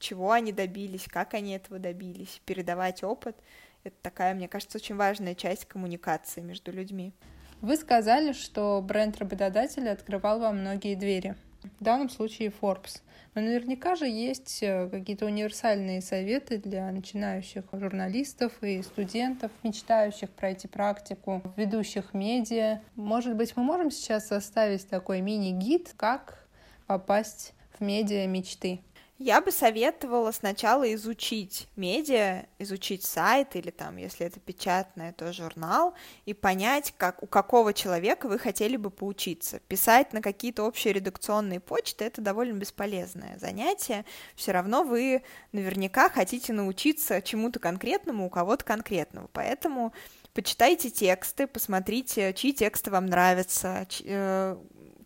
[0.00, 3.36] чего они добились, как они этого добились, передавать опыт.
[3.84, 7.12] Это такая, мне кажется, очень важная часть коммуникации между людьми.
[7.60, 11.36] Вы сказали, что бренд работодателя открывал вам многие двери
[11.80, 13.00] в данном случае Forbes.
[13.34, 20.68] Но наверняка же есть э, какие-то универсальные советы для начинающих журналистов и студентов, мечтающих пройти
[20.68, 22.80] практику в ведущих медиа.
[22.94, 26.46] Может быть, мы можем сейчас составить такой мини-гид, как
[26.86, 28.80] попасть в медиа мечты?
[29.18, 35.94] Я бы советовала сначала изучить медиа, изучить сайт или там, если это печатное, то журнал,
[36.26, 39.60] и понять, как, у какого человека вы хотели бы поучиться.
[39.68, 44.04] Писать на какие-то общие редакционные почты— это довольно бесполезное занятие.
[44.34, 45.22] Все равно вы
[45.52, 49.28] наверняка хотите научиться чему-то конкретному у кого-то конкретного.
[49.32, 49.92] Поэтому
[50.32, 54.56] почитайте тексты, посмотрите, чьи тексты вам нравятся, чь, э,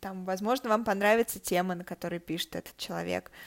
[0.01, 3.31] там, возможно, вам понравится тема, на которой пишет этот человек—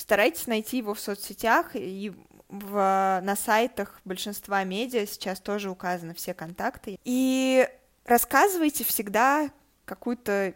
[0.00, 2.10] Постарайтесь найти его в соцсетях и
[2.48, 6.98] в, на сайтах большинства медиа сейчас тоже указаны все контакты.
[7.04, 7.68] И
[8.06, 9.50] рассказывайте всегда
[9.84, 10.54] какую-то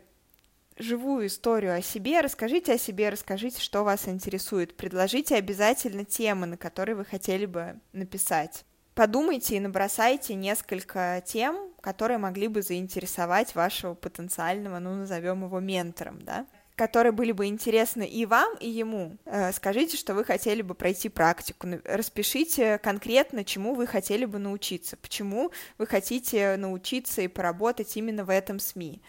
[0.78, 6.56] живую историю о себе, расскажите о себе, расскажите, что вас интересует, предложите обязательно темы, на
[6.56, 8.64] которые вы хотели бы написать.
[8.94, 16.22] Подумайте и набросайте несколько тем, которые могли бы заинтересовать вашего потенциального, ну, назовем его ментором,
[16.22, 19.16] да которые были бы интересны и вам, и ему.
[19.24, 24.96] Э, скажите, что вы хотели бы пройти практику, распишите конкретно, чему вы хотели бы научиться,
[24.96, 29.00] почему вы хотите научиться и поработать именно в этом СМИ.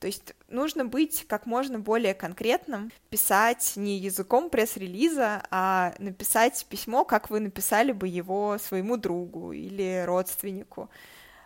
[0.00, 7.04] То есть нужно быть как можно более конкретным, писать не языком пресс-релиза, а написать письмо,
[7.04, 10.88] как вы написали бы его своему другу или родственнику.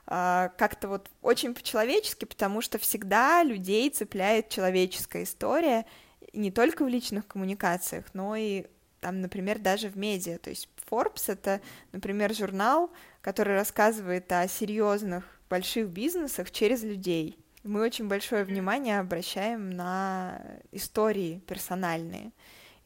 [0.07, 5.87] А, как-то вот очень по-человечески, потому что всегда людей цепляет человеческая история,
[6.33, 8.67] не только в личных коммуникациях, но и
[9.01, 10.39] там, например, даже в медиа.
[10.39, 11.61] То есть Forbes— это,
[11.93, 12.91] например, журнал,
[13.21, 17.39] который рассказывает о серьезных больших бизнесах через людей.
[17.63, 22.33] Мы очень большое внимание обращаем на истории персональные.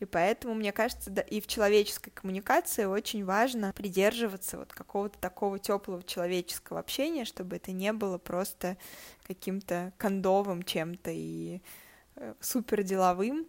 [0.01, 5.59] И поэтому, мне кажется, да, и в человеческой коммуникации очень важно придерживаться вот какого-то такого
[5.59, 8.77] теплого человеческого общения, чтобы это не было просто
[9.27, 11.61] каким-то кондовым чем-то и
[12.15, 13.47] э, супер деловым.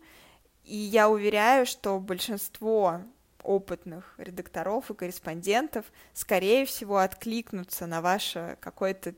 [0.63, 3.01] И я уверяю, что большинство
[3.43, 9.13] опытных редакторов и корреспондентов, скорее всего, откликнутся на ваше какое-то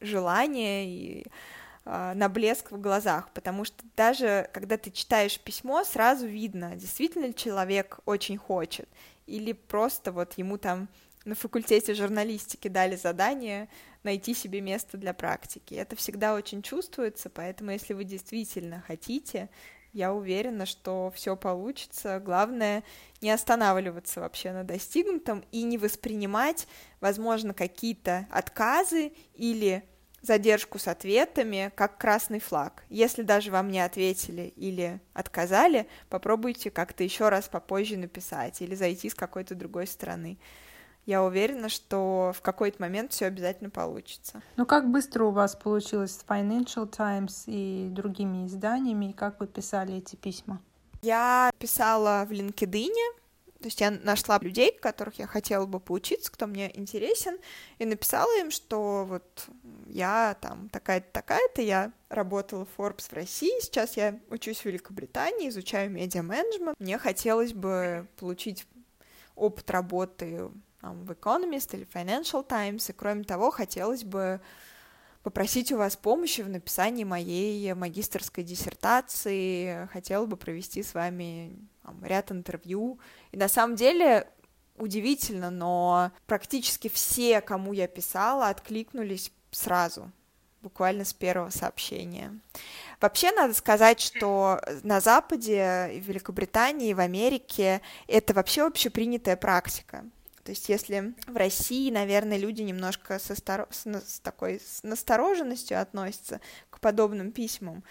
[0.00, 1.26] желание и
[1.86, 8.00] на блеск в глазах, потому что даже когда ты читаешь письмо, сразу видно, действительно человек
[8.04, 8.88] очень хочет,
[9.26, 10.88] или просто вот ему там
[11.24, 13.68] на факультете журналистики дали задание
[14.02, 15.74] найти себе место для практики.
[15.74, 19.48] Это всегда очень чувствуется, поэтому если вы действительно хотите,
[19.92, 22.20] я уверена, что все получится.
[22.20, 22.84] Главное
[23.20, 26.68] не останавливаться вообще на достигнутом и не воспринимать,
[27.00, 29.88] возможно, какие-то отказы или
[30.26, 32.84] задержку с ответами как красный флаг.
[32.88, 39.08] Если даже вам не ответили или отказали, попробуйте как-то еще раз попозже написать или зайти
[39.08, 40.38] с какой-то другой стороны.
[41.06, 44.42] Я уверена, что в какой-то момент все обязательно получится.
[44.56, 49.46] Ну как быстро у вас получилось с Financial Times и другими изданиями, и как вы
[49.46, 50.60] писали эти письма?
[51.02, 52.92] Я писала в LinkedIn,
[53.60, 57.38] то есть я нашла людей, которых я хотела бы поучиться, кто мне интересен,
[57.78, 59.46] и написала им, что вот
[59.88, 65.48] я там такая-то, такая-то, я работала в Forbes в России, сейчас я учусь в Великобритании,
[65.48, 66.78] изучаю медиа-менеджмент.
[66.78, 68.66] Мне хотелось бы получить
[69.34, 74.40] опыт работы там, в Economist или Financial Times, и кроме того, хотелось бы
[75.22, 82.04] попросить у вас помощи в написании моей магистрской диссертации, хотела бы провести с вами там,
[82.04, 83.00] ряд интервью.
[83.32, 84.28] И на самом деле
[84.78, 90.10] удивительно, но практически все, кому я писала, откликнулись сразу,
[90.62, 92.38] буквально с первого сообщения.
[93.00, 100.04] Вообще надо сказать, что на Западе, в Великобритании, в Америке это вообще общепринятая практика.
[100.44, 103.66] То есть если в России, наверное, люди немножко со стар...
[103.70, 106.40] с, с такой с настороженностью относятся
[106.70, 107.82] к подобным письмам,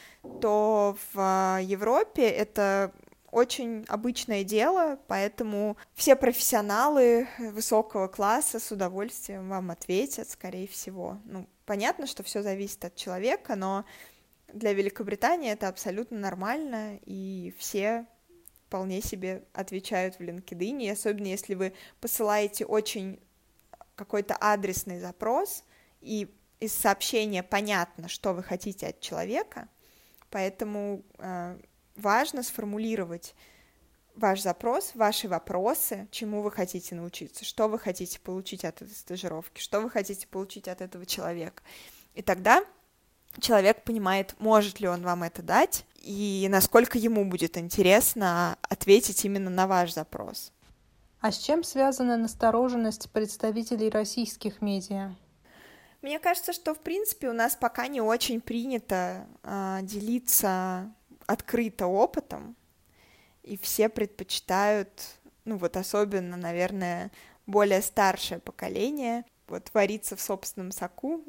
[0.42, 2.94] то в а, Европе это
[3.36, 11.20] очень обычное дело, поэтому все профессионалы высокого класса с удовольствием вам ответят, скорее всего.
[11.26, 13.84] Ну, понятно, что все зависит от человека, но
[14.54, 18.06] для Великобритании это абсолютно нормально, и все
[18.68, 23.20] вполне себе отвечают в LinkedIn, особенно если вы посылаете очень
[23.96, 25.66] какой-то адресный запрос,
[26.00, 29.68] и из сообщения понятно, что вы хотите от человека,
[30.30, 31.58] поэтому э,
[31.96, 33.36] важно сформулировать
[34.16, 39.60] ваш запрос, ваши вопросы, чему вы хотите научиться, что вы хотите получить от этой стажировки,
[39.60, 41.64] что вы хотите получить от этого человека.
[42.14, 42.64] И тогда
[43.40, 49.50] человек понимает, может ли он вам это дать, и насколько ему будет интересно ответить именно
[49.50, 50.52] на ваш запрос.
[51.20, 55.16] А с чем связана настороженность представителей российских медиа?
[56.02, 60.94] Мне кажется, что в принципе у нас пока не очень принято э, делиться
[61.28, 62.56] открыто опытом.
[63.46, 64.90] и все предпочитают,
[65.46, 67.12] ну вот особенно, наверное,
[67.46, 71.24] более старшее поколение, вот вариться в собственном соку.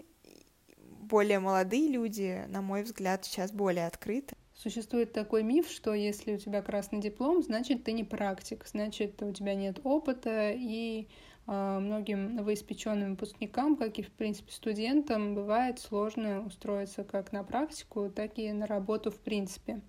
[0.78, 4.34] Более молодые люди, на мой взгляд, сейчас более открыты.
[4.54, 9.30] Существует такой миф, что если у тебя красный диплом, значит ты не практик, значит у
[9.32, 11.08] тебя нет опыта, и
[11.46, 18.38] многим новоиспеченным выпускникам, как и в принципе студентам, бывает сложно устроиться как на практику, так
[18.38, 19.80] и на работу в принципе.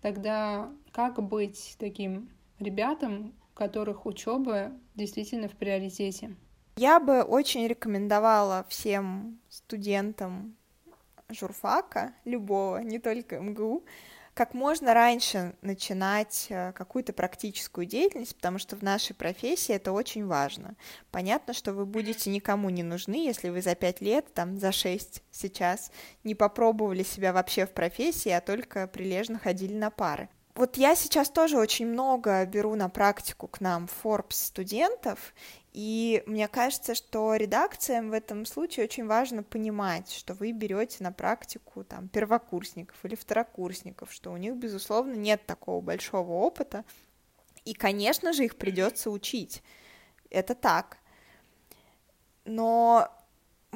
[0.00, 6.34] Тогда как быть таким ребятам, у которых учеба действительно в приоритете?
[6.76, 10.56] Я бы очень рекомендовала всем студентам
[11.28, 13.84] журфака, любого, не только МГУ,
[14.36, 20.26] как можно раньше начинать э, какую-то практическую деятельность, потому что в нашей профессии это очень
[20.26, 20.76] важно.
[21.10, 25.22] Понятно, что вы будете никому не нужны, если вы за пять лет, там, за шесть
[25.30, 25.90] сейчас
[26.22, 30.28] не попробовали себя вообще в профессии, а только прилежно ходили на пары.
[30.56, 35.34] Вот я сейчас тоже очень много беру на практику к нам Forbes студентов,
[35.74, 41.12] и мне кажется, что редакциям в этом случае очень важно понимать, что вы берете на
[41.12, 46.86] практику там первокурсников или второкурсников, что у них, безусловно, нет такого большого опыта,
[47.66, 49.62] и, конечно же, их придется учить.
[50.30, 50.96] Это так.
[52.46, 53.10] Но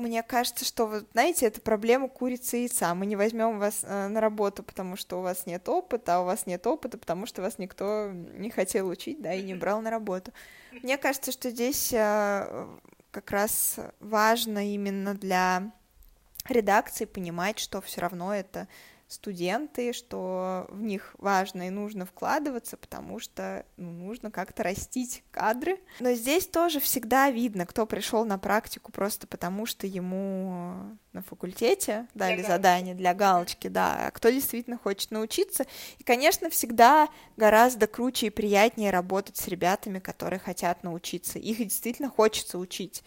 [0.01, 2.94] мне кажется, что, вот, знаете, это проблема курицы и яйца.
[2.94, 6.24] Мы не возьмем вас э, на работу, потому что у вас нет опыта, а у
[6.24, 9.90] вас нет опыта, потому что вас никто не хотел учить, да, и не брал на
[9.90, 10.32] работу.
[10.72, 12.66] Мне кажется, что здесь э,
[13.11, 15.72] как раз важно именно для
[16.48, 18.68] редакции понимать, что все равно это
[19.12, 25.80] студенты, что в них важно и нужно вкладываться, потому что ну, нужно как-то растить кадры.
[25.98, 32.06] Но здесь тоже всегда видно, кто пришел на практику просто потому, что ему на факультете
[32.14, 35.66] дали для задание для галочки, да, а кто действительно хочет научиться.
[35.98, 41.38] И, конечно, всегда гораздо круче и приятнее работать с ребятами, которые хотят научиться.
[41.38, 43.02] Их действительно хочется учить.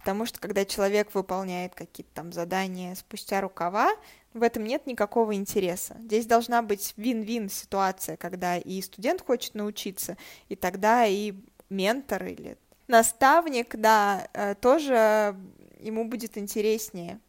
[0.00, 3.90] Потому что когда человек выполняет какие-то там задания спустя рукава,
[4.32, 5.96] в этом нет никакого интереса.
[6.00, 10.16] Здесь должна быть вин-вин ситуация, когда и студент хочет научиться,
[10.48, 11.34] и тогда и
[11.68, 12.56] ментор или
[12.86, 15.36] наставник, да, э, тоже
[15.78, 17.20] ему будет интереснее,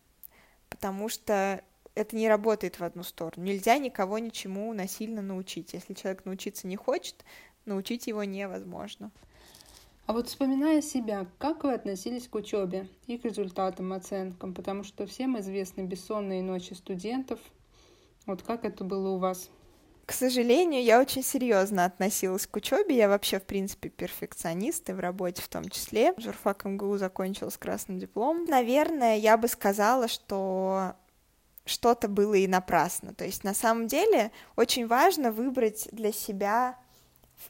[0.69, 1.63] потому что
[1.95, 3.45] это не работает в одну сторону.
[3.45, 5.73] Нельзя никого ничему насильно научить.
[5.73, 7.25] Если человек научиться не хочет,
[7.65, 9.11] научить его невозможно.
[10.11, 14.53] А вот вспоминая себя, как вы относились к учебе и к результатам, оценкам?
[14.53, 17.39] Потому что всем известны бессонные ночи студентов.
[18.25, 19.49] Вот как это было у вас?
[20.05, 22.97] К сожалению, я очень серьезно относилась к учебе.
[22.97, 26.13] Я вообще, в принципе, перфекционист, и в работе в том числе.
[26.17, 28.43] Журфак МГУ закончил с красным дипломом.
[28.43, 30.97] Наверное, я бы сказала, что
[31.63, 33.13] что-то было и напрасно.
[33.13, 36.77] То есть, на самом деле, очень важно выбрать для себя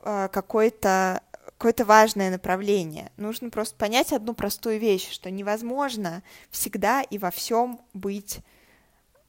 [0.04, 1.24] э, какой-то
[1.62, 3.12] какое-то важное направление.
[3.18, 8.40] Нужно просто понять одну простую вещь, что невозможно всегда и во всем быть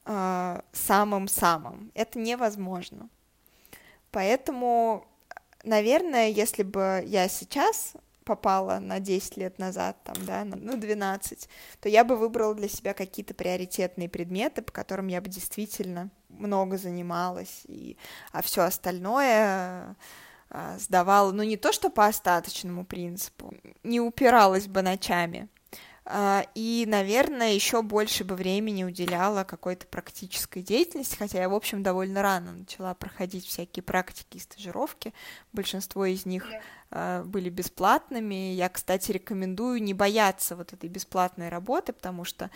[0.05, 1.91] э, самым-самым.
[1.93, 3.07] Это невозможно.
[4.09, 5.05] Поэтому,
[5.63, 11.47] наверное, если бы я сейчас попала на 10 лет назад, там, да, ну, 12,
[11.81, 16.79] то я бы выбрала для себя какие-то приоритетные предметы, по которым я бы действительно много
[16.79, 17.95] занималась, и,
[18.31, 19.95] а все остальное
[20.77, 25.49] сдавала, ну не то что по остаточному принципу, не упиралась бы ночами.
[26.05, 31.81] А, и, наверное, еще больше бы времени уделяла какой-то практической деятельности, хотя я, в общем,
[31.81, 35.13] довольно рано начала проходить всякие практики и стажировки.
[35.53, 36.45] Большинство из них
[36.91, 37.23] yeah.
[37.23, 38.53] были бесплатными.
[38.53, 42.51] Я, кстати, рекомендую не бояться вот этой бесплатной работы, потому что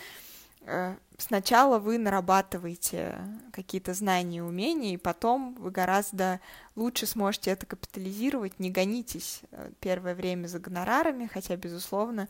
[1.18, 3.18] сначала вы нарабатываете
[3.52, 6.40] какие-то знания и умения, и потом вы гораздо
[6.76, 12.28] лучше сможете это капитализировать, не гонитесь э, первое время за гонорарами, хотя, безусловно,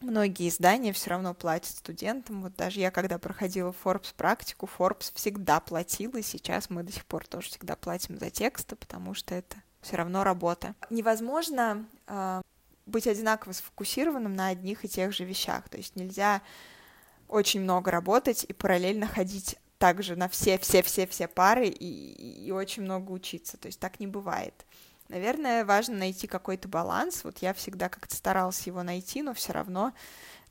[0.00, 2.42] многие издания все равно платят студентам.
[2.42, 7.04] Вот даже я, когда проходила Forbes практику, Forbes всегда платил, и сейчас мы до сих
[7.04, 10.74] пор тоже всегда платим за тексты, потому что это все равно работа.
[10.90, 12.42] Невозможно э,
[12.86, 15.68] быть одинаково сфокусированным на одних и тех же вещах.
[15.68, 16.42] То есть нельзя
[17.32, 23.56] очень много работать и параллельно ходить также на все-все-все-все пары и, и очень много учиться.
[23.56, 24.54] То есть так не бывает.
[25.08, 27.24] Наверное, важно найти какой-то баланс.
[27.24, 29.92] Вот я всегда как-то старалась его найти, но все равно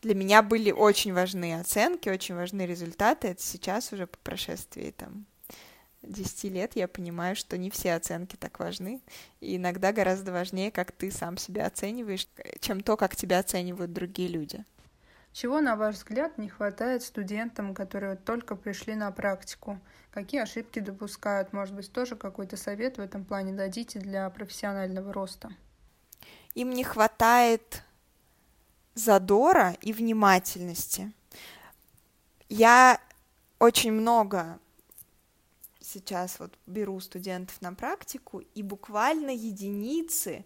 [0.01, 3.29] для меня были очень важны оценки, очень важны результаты.
[3.29, 5.25] Это сейчас уже по прошествии там
[6.03, 9.01] 10 лет я понимаю, что не все оценки так важны.
[9.39, 12.27] И иногда гораздо важнее, как ты сам себя оцениваешь,
[12.59, 14.65] чем то, как тебя оценивают другие люди.
[15.33, 19.79] Чего, на ваш взгляд, не хватает студентам, которые только пришли на практику?
[20.11, 21.53] Какие ошибки допускают?
[21.53, 25.49] Может быть, тоже какой-то совет в этом плане дадите для профессионального роста?
[26.53, 27.83] Им не хватает
[28.93, 31.13] задора и внимательности.
[32.49, 32.99] Я
[33.59, 34.59] очень много
[35.79, 40.45] сейчас вот беру студентов на практику, и буквально единицы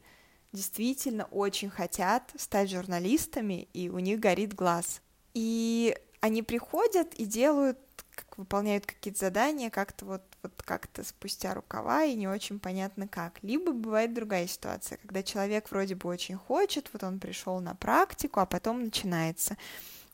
[0.55, 5.01] действительно очень хотят стать журналистами, и у них горит глаз.
[5.33, 7.77] И они приходят и делают,
[8.15, 13.43] как выполняют какие-то задания, как-то вот, вот как-то спустя рукава, и не очень понятно как.
[13.43, 18.39] Либо бывает другая ситуация, когда человек вроде бы очень хочет, вот он пришел на практику,
[18.39, 19.57] а потом начинается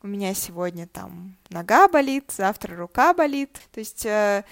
[0.03, 3.59] у меня сегодня там нога болит, завтра рука болит.
[3.71, 4.43] То есть э,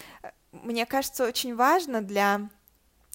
[0.51, 2.49] мне кажется, очень важно для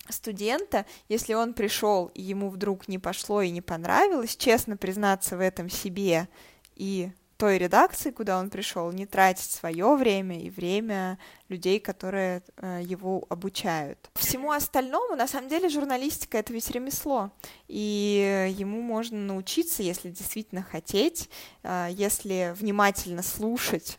[0.08, 5.40] студента, если он пришел и ему вдруг не пошло и не понравилось, честно признаться в
[5.40, 6.28] этом себе
[6.74, 12.80] и той редакции, куда он пришел, не тратить свое время и время людей, которые э,
[12.84, 14.10] его обучают.
[14.14, 17.32] Всему остальному, на самом деле, журналистика это ведь ремесло,
[17.66, 21.28] и ему можно научиться, если действительно хотеть,
[21.64, 23.98] э, если внимательно слушать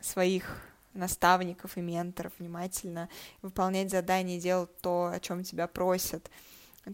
[0.00, 3.08] своих наставников и менторов, внимательно
[3.42, 6.30] выполнять задания, делать то, о чем тебя просят,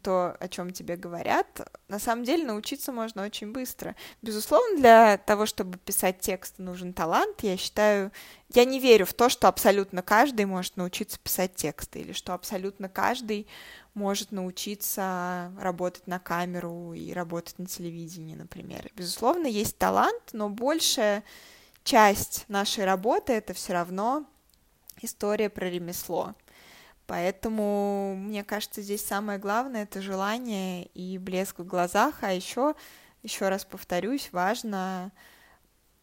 [0.02, 3.96] то, о чем тебе говорят, на самом деле научиться можно очень быстро.
[4.20, 7.42] Безусловно, для того, чтобы писать текст, нужен талант.
[7.42, 8.12] Я считаю,
[8.52, 12.90] я не верю в то, что абсолютно каждый может научиться писать тексты, или что абсолютно
[12.90, 13.46] каждый
[13.94, 18.90] может научиться работать на камеру и работать на телевидении, например.
[18.94, 21.22] Безусловно, есть талант, но больше
[21.84, 24.26] часть нашей работы это все равно
[25.00, 26.34] история про ремесло.
[27.06, 32.74] Поэтому, мне кажется, здесь самое главное это желание и блеск в глазах, а еще,
[33.22, 35.10] еще раз повторюсь, важно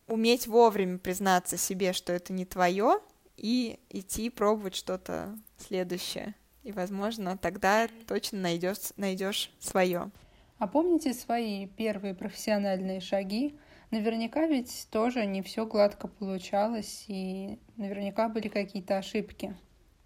[0.07, 2.99] уметь вовремя признаться себе, что это не твое,
[3.37, 6.33] и идти пробовать что-то следующее.
[6.63, 10.09] И, возможно, тогда точно найдешь, найдешь свое.
[10.57, 13.59] А помните свои первые профессиональные шаги?
[13.91, 19.55] Наверняка ведь тоже не все гладко получалось, и наверняка были какие-то ошибки.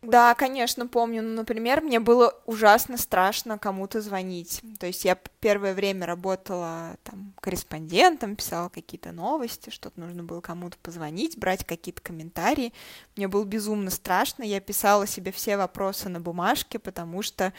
[0.02, 1.22] Да, конечно, помню.
[1.22, 4.62] Ну, например, мне было ужасно страшно кому-то звонить.
[4.80, 10.78] То есть я первое время работала там корреспондентом, писала какие-то новости, что-то нужно было кому-то
[10.82, 12.74] позвонить, брать какие-то комментарии.
[13.18, 14.44] Мне было безумно страшно.
[14.44, 17.52] Я писала себе все вопросы на бумажке, потому что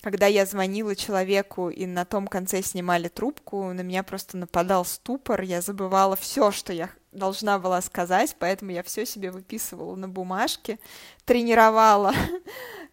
[0.00, 5.42] когда я звонила человеку и на том конце снимали трубку, на меня просто нападал ступор,
[5.42, 10.78] я забывала все, что я должна была сказать, поэтому я все себе выписывала на бумажке,
[11.24, 12.12] тренировала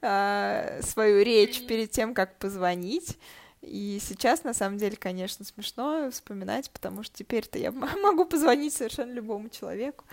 [0.02, 3.18] а, свою речь перед тем, как позвонить.
[3.66, 9.12] И сейчас, на самом деле, конечно, смешно вспоминать, потому что теперь-то я могу позвонить совершенно
[9.12, 10.06] любому человеку.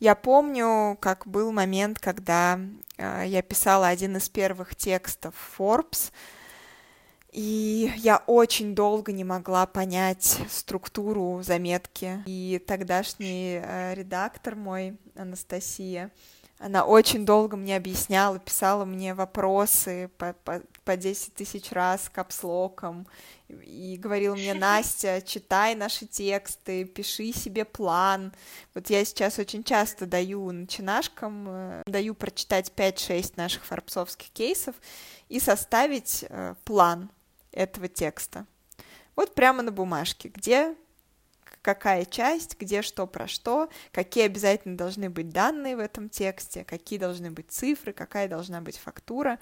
[0.00, 2.60] Я помню, как был момент, когда
[2.96, 6.12] э, я писала один из первых текстов Forbes,
[7.32, 12.22] и я очень долго не могла понять структуру заметки.
[12.26, 16.12] И тогдашний э, редактор мой, Анастасия,
[16.58, 23.06] она очень долго мне объясняла, писала мне вопросы по, по, по 10 тысяч раз капслоком
[23.48, 28.32] и говорила мне, Настя, читай наши тексты, пиши себе план.
[28.74, 34.74] Вот я сейчас очень часто даю начинашкам, э, даю прочитать 5-6 наших фарпсовских кейсов
[35.28, 37.10] и составить э, план
[37.52, 38.46] этого текста.
[39.16, 40.74] Вот прямо на бумажке, где
[41.64, 46.98] какая часть, где что про что, какие обязательно должны быть данные в этом тексте, какие
[46.98, 49.38] должны быть цифры, какая должна быть фактура.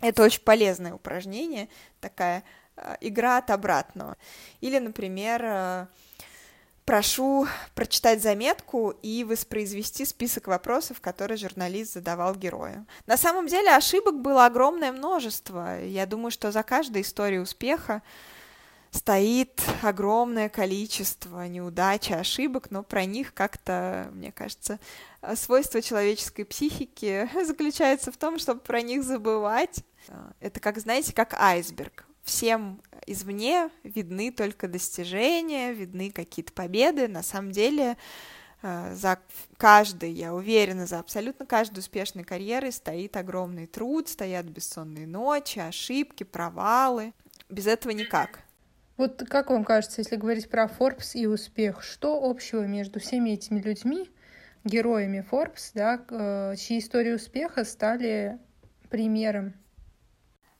[0.00, 1.68] Это очень полезное упражнение,
[2.00, 2.44] такая
[2.76, 4.16] э, игра от обратного.
[4.60, 5.86] Или, например, э,
[6.84, 12.86] прошу прочитать заметку и воспроизвести список вопросов, которые журналист задавал герою.
[13.06, 15.82] На самом деле ошибок было огромное множество.
[15.84, 18.02] Я думаю, что за каждой историей успеха
[18.96, 24.80] стоит огромное количество неудач и ошибок, но про них как-то, мне кажется,
[25.34, 29.84] свойство человеческой психики заключается в том, чтобы про них забывать.
[30.40, 32.06] Это как, знаете, как айсберг.
[32.22, 37.06] Всем извне видны только достижения, видны какие-то победы.
[37.06, 37.96] На самом деле
[38.62, 39.20] э, за
[39.56, 46.24] каждой, я уверена, за абсолютно каждой успешной карьерой стоит огромный труд, стоят бессонные ночи, ошибки,
[46.24, 47.12] провалы.
[47.48, 48.40] Без этого никак.
[48.96, 53.60] Вот как вам кажется, если говорить про Forbes и успех, что общего между всеми этими
[53.60, 54.10] людьми,
[54.64, 58.38] героями Forbes, да, э, чьи истории успеха стали
[58.88, 59.54] примером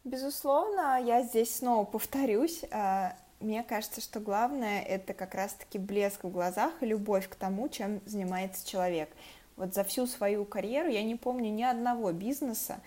[0.05, 3.11] Безусловно, я здесь снова повторюсь, э,
[3.41, 8.01] Мне кажется, что главное это как раз-таки блеск в глазах и любовь к тому, чем
[8.07, 9.11] занимается человек.
[9.57, 12.81] Вот за всю свою карьеру я не помню ни одного бизнеса, а,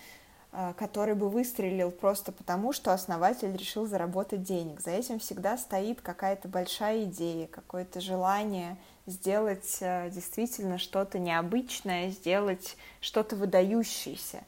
[0.78, 4.82] который бы выстрелил просто потому, что основатель решил заработать денег.
[4.82, 12.78] За этим всегда стоит какая-то большая идея, какое-то желание сделать а, действительно что-то необычное, сделать
[13.02, 14.44] что-то выдающееся.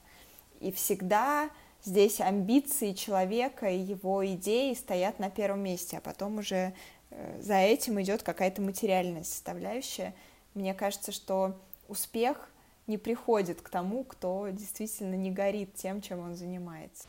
[0.60, 1.50] И всегда
[1.84, 6.74] здесь амбиции человека и его идеи стоят на первом месте, а потом уже
[7.10, 10.14] э, за этим идет какая-то материальная составляющая.
[10.54, 12.50] Мне кажется, что успех
[12.92, 17.08] не приходит к тому, кто действительно не горит тем, чем он занимается.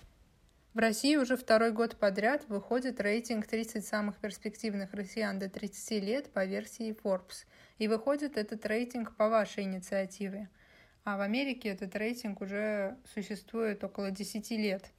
[0.74, 6.32] В России уже второй год подряд выходит рейтинг 30 самых перспективных россиян до 30 лет
[6.32, 7.46] по версии Forbes.
[7.78, 10.48] И выходит этот рейтинг по вашей инициативе.
[11.04, 14.92] А в Америке этот рейтинг уже существует около 10 лет.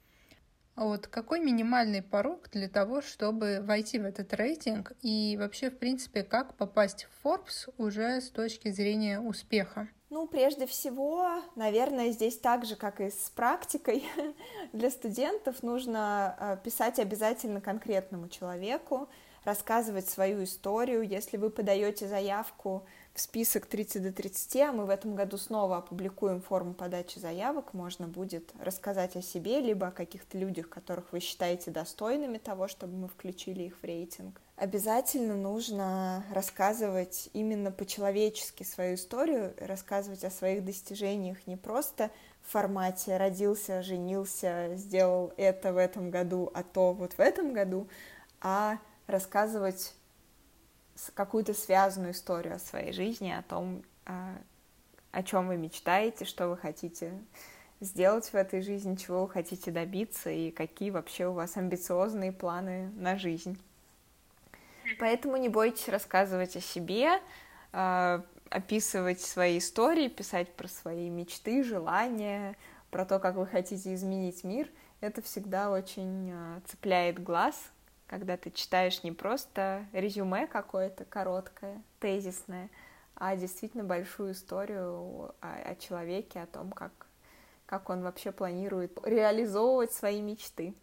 [0.75, 6.23] Вот какой минимальный порог для того, чтобы войти в этот рейтинг и вообще, в принципе,
[6.23, 9.87] как попасть в Forbes уже с точки зрения успеха?
[10.13, 14.03] Ну, прежде всего, наверное, здесь так же, как и с практикой,
[14.71, 19.09] для студентов нужно э, писать обязательно конкретному человеку,
[19.43, 21.01] рассказывать свою историю.
[21.01, 22.85] Если вы подаете заявку
[23.15, 27.73] в список 30 до 30, а мы в этом году снова опубликуем форму подачи заявок,
[27.73, 32.95] можно будет рассказать о себе, либо о каких-то людях, которых вы считаете достойными того, чтобы
[32.97, 34.42] мы включили их в рейтинг.
[34.55, 42.11] Обязательно нужно рассказывать именно по-человечески свою историю, рассказывать о своих достижениях не просто
[42.43, 47.87] в формате «родился, женился, сделал это в этом году, а то вот в этом году»,
[48.41, 48.77] а
[49.07, 49.95] рассказывать
[51.15, 54.35] какую-то связанную историю о своей жизни, о том, а,
[55.11, 57.11] о чем вы мечтаете, что вы хотите
[57.79, 62.91] сделать в этой жизни, чего вы хотите добиться и какие вообще у вас амбициозные планы
[62.95, 63.57] на жизнь.
[64.99, 67.19] Поэтому не бойтесь рассказывать о себе,
[67.71, 72.55] а, описывать свои истории, писать про свои мечты, желания,
[72.91, 74.69] про то, как вы хотите изменить мир.
[75.01, 77.55] Это всегда очень а, цепляет глаз,
[78.07, 82.69] когда ты читаешь не просто резюме какое-то короткое, тезисное,
[83.15, 86.91] а действительно большую историю о человеке, о том, как,
[87.65, 90.75] как он вообще планирует реализовывать свои мечты.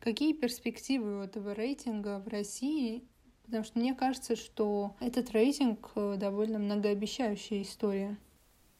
[0.00, 3.06] Какие перспективы у этого рейтинга в России?
[3.44, 8.16] Потому что мне кажется, что этот рейтинг э, довольно многообещающая история.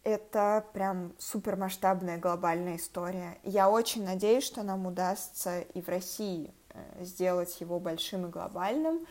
[0.04, 3.38] Это прям супермасштабная глобальная история.
[3.44, 9.06] Я очень надеюсь, что нам удастся и в России Э, сделать его большим и глобальным.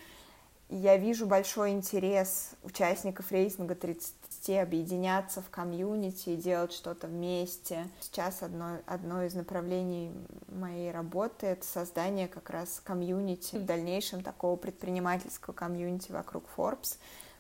[0.70, 4.16] Я вижу большой интерес участников рейтинга 30
[4.50, 7.88] объединяться в комьюнити и делать что-то вместе.
[8.00, 10.12] Сейчас одно, одно из направлений
[10.48, 16.98] моей работы— это создание как раз комьюнити, в дальнейшем такого предпринимательского комьюнити вокруг Forbes.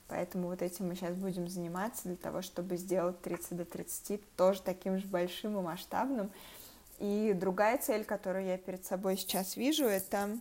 [0.08, 4.62] Поэтому вот этим мы сейчас будем заниматься для того, чтобы сделать 30 до 30 тоже
[4.62, 6.30] таким же большим и масштабным.
[6.99, 10.38] И другая цель, которую я перед собой сейчас вижу, это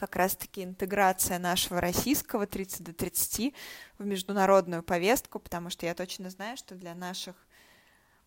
[0.00, 3.52] как раз-таки интеграция нашего российского 30 до 30
[3.98, 7.36] в международную повестку, потому что я точно знаю, что для наших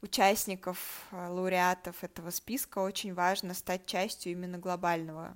[0.04, 5.34] участников, э, лауреатов этого списка очень важно стать частью именно глобального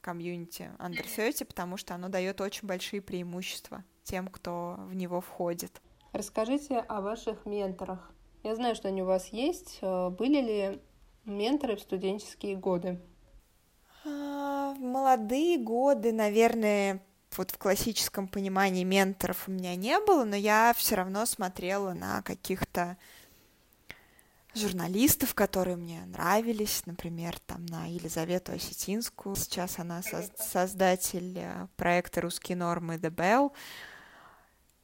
[0.00, 5.82] комьюнити Under 30, потому что оно дает очень большие преимущества тем, кто в него входит.
[6.12, 8.10] Расскажите о ваших менторах.
[8.42, 9.80] Я знаю, что они у вас есть.
[9.82, 10.80] Э, были ли
[11.26, 13.00] Менторы в студенческие годы.
[14.84, 17.00] Молодые годы, наверное,
[17.38, 22.20] вот в классическом понимании менторов у меня не было, но я все равно смотрела на
[22.20, 22.98] каких-то
[24.54, 29.36] журналистов, которые мне нравились, например, там на Елизавету Осетинскую.
[29.36, 33.52] Сейчас она со- создатель э, проекта «Русские нормы» The Bell.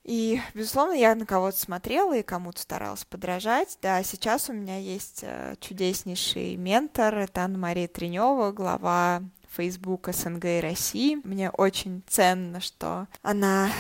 [0.05, 3.77] И, безусловно, я на кого-то смотрела и кому-то старалась подражать.
[3.83, 9.23] Да, сейчас у меня есть э, чудеснейший ментор, это Анна-Мария Тренева, глава
[9.55, 11.19] Facebook СНГ и России.
[11.25, 13.71] Мне очень ценно, что она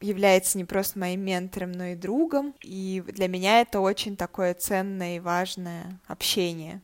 [0.00, 2.54] является не просто моим ментором, но и другом.
[2.62, 6.80] И для меня это очень такое ценное и важное общение.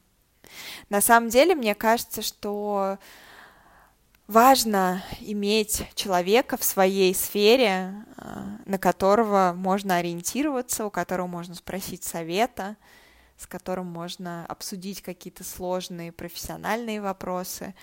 [0.88, 2.98] На самом деле, мне кажется, что
[4.26, 12.04] важно иметь человека в своей сфере, а, на которого можно ориентироваться, у которого можно спросить
[12.04, 12.76] совета,
[13.36, 17.74] с которым можно обсудить какие-то сложные профессиональные вопросы.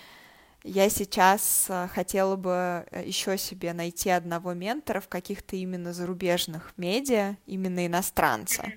[0.68, 6.74] Я сейчас а, хотела бы э, еще себе найти одного ментора в каких-то именно зарубежных
[6.76, 8.74] медиа, именно иностранца.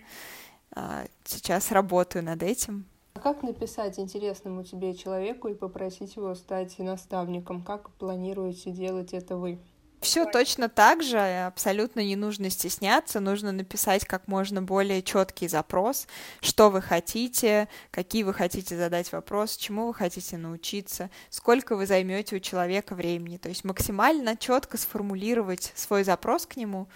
[0.73, 2.85] А, сейчас работаю над этим,
[3.15, 7.63] А как написать интересному тебе человеку и попросить его стать наставником?
[7.63, 9.59] Как планируете делать это вы?
[10.01, 16.07] Все точно так же, абсолютно не нужно стесняться, нужно написать как можно более четкий запрос,
[16.41, 22.37] что вы хотите, какие вы хотите задать вопрос, чему вы хотите научиться, сколько вы займете
[22.37, 23.39] у человека времени.
[23.39, 26.89] То есть максимально четко сформулировать свой запрос к нему,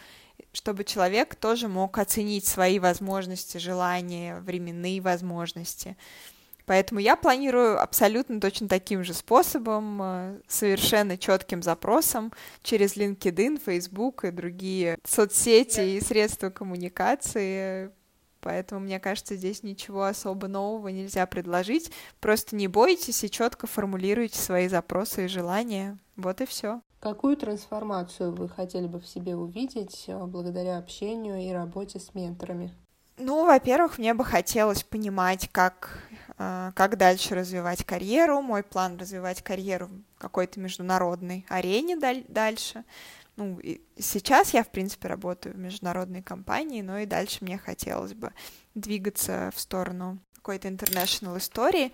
[0.53, 5.96] чтобы человек тоже мог оценить свои возможности, желания, временные возможности.
[6.66, 12.32] Поэтому я планирую абсолютно точно таким же способом, э, совершенно четким запросом
[12.62, 17.90] через LinkedIn, Facebook и другие соцсети и средства коммуникации.
[18.40, 21.92] Поэтому, мне кажется, здесь ничего особо нового нельзя предложить.
[22.20, 25.98] Просто не бойтесь и четко формулируйте свои запросы и желания.
[26.16, 26.82] Вот и все.
[26.98, 32.72] Какую трансформацию вы хотели бы в себе увидеть э, благодаря общению и работе с менторами?
[33.25, 36.01] Ну, во-первых, мне бы хотелось понимать, как,
[36.39, 38.43] э, как дальше развивать карьеру.
[38.43, 42.85] Мой план развивать карьеру в какой-то международной арене даль- дальше.
[43.37, 43.61] Ну,
[43.97, 48.33] сейчас я, в принципе, работаю в международной компании, но и дальше мне хотелось бы
[48.75, 51.93] двигаться в сторону какой-то international истории.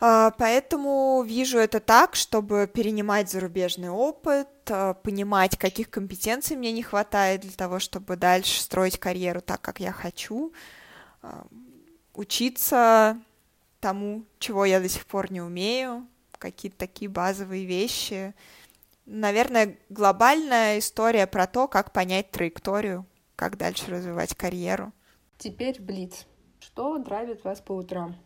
[0.00, 4.55] А, поэтому вижу это так, чтобы перенимать зарубежный опыт, а,
[5.02, 9.92] понимать, каких компетенций мне не хватает для того, чтобы дальше строить карьеру так, как я
[9.92, 10.52] хочу,
[11.22, 11.46] а,
[12.14, 13.20] учиться
[13.80, 16.06] тому, чего я до сих пор не умею,
[16.38, 18.34] какие-то такие базовые вещи.
[19.04, 23.06] Наверное, глобальная история про то, как понять траекторию,
[23.36, 24.92] как дальше развивать карьеру.
[25.38, 26.26] Теперь Блиц.
[26.58, 28.16] Что драйвит вас по утрам?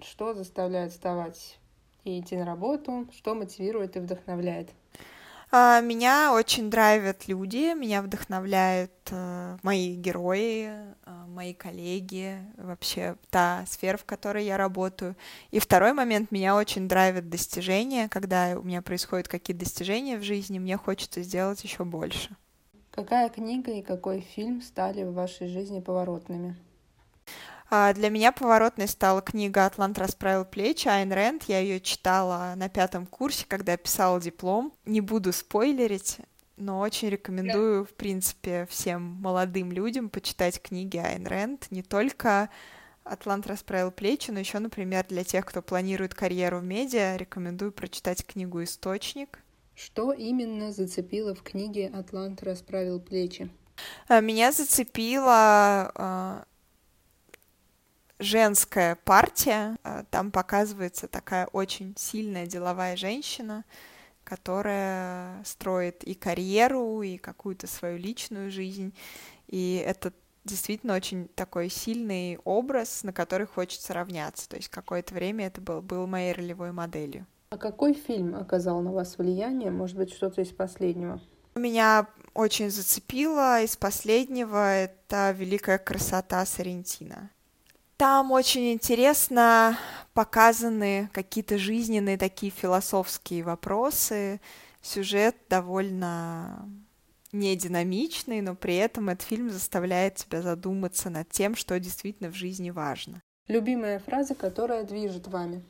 [0.00, 1.58] Что заставляет вставать
[2.04, 3.08] и идти на работу?
[3.16, 4.70] Что мотивирует и вдохновляет?
[5.54, 10.90] А, меня очень драйвят люди, меня вдохновляют э, мои герои, э,
[11.26, 15.14] мои коллеги, вообще та сфера, в которой я работаю.
[15.50, 20.58] И второй момент, меня очень драйвят достижения, когда у меня происходят какие-то достижения в жизни,
[20.58, 22.34] мне хочется сделать еще больше.
[22.90, 26.56] Какая книга и какой фильм стали в вашей жизни поворотными?
[27.74, 31.44] А, для меня поворотной стала книга «Атлант расправил плечи» Айн Рэнд.
[31.44, 34.74] Я ее читала на пятом курсе, когда писала диплом.
[34.84, 36.18] Не буду спойлерить,
[36.58, 41.68] но очень рекомендую, в принципе, всем молодым людям почитать книги Айн Рэнд.
[41.70, 42.50] Не только
[43.04, 48.26] «Атлант расправил плечи», но еще, например, для тех, кто планирует карьеру в медиа, рекомендую прочитать
[48.26, 49.38] книгу «Источник».
[49.74, 53.50] Что именно зацепило в книге «Атлант расправил плечи»?
[54.08, 56.44] А, меня зацепило а,
[58.22, 59.76] женская партия.
[59.82, 63.64] А, там показывается такая очень сильная деловая женщина,
[64.24, 68.94] которая строит и карьеру, и какую-то свою личную жизнь.
[69.48, 70.12] И это
[70.44, 74.48] действительно очень такой сильный образ, на который хочется равняться.
[74.48, 77.26] То есть какое-то время это был, был моей ролевой моделью.
[77.50, 79.70] А какой фильм оказал на вас влияние?
[79.70, 81.20] Может быть, что-то из последнего?
[81.54, 87.30] Меня очень зацепило из последнего это «Великая красота Сарентина».
[88.02, 89.78] Там очень интересно
[90.12, 94.40] показаны какие-то жизненные такие философские вопросы.
[94.80, 96.68] Сюжет довольно
[97.30, 102.34] не динамичный, но при этом этот фильм заставляет тебя задуматься над тем, что действительно в
[102.34, 103.22] жизни важно.
[103.46, 105.62] Любимая фраза, которая движет вами?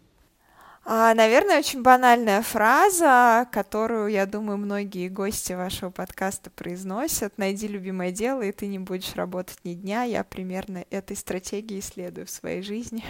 [0.85, 7.39] А, наверное, очень банальная фраза, которую, я думаю, многие гости вашего подкаста произносят.
[7.39, 10.03] Найди любимое дело, и ты не будешь работать ни дня.
[10.03, 13.05] Я примерно этой стратегии следую в своей жизни.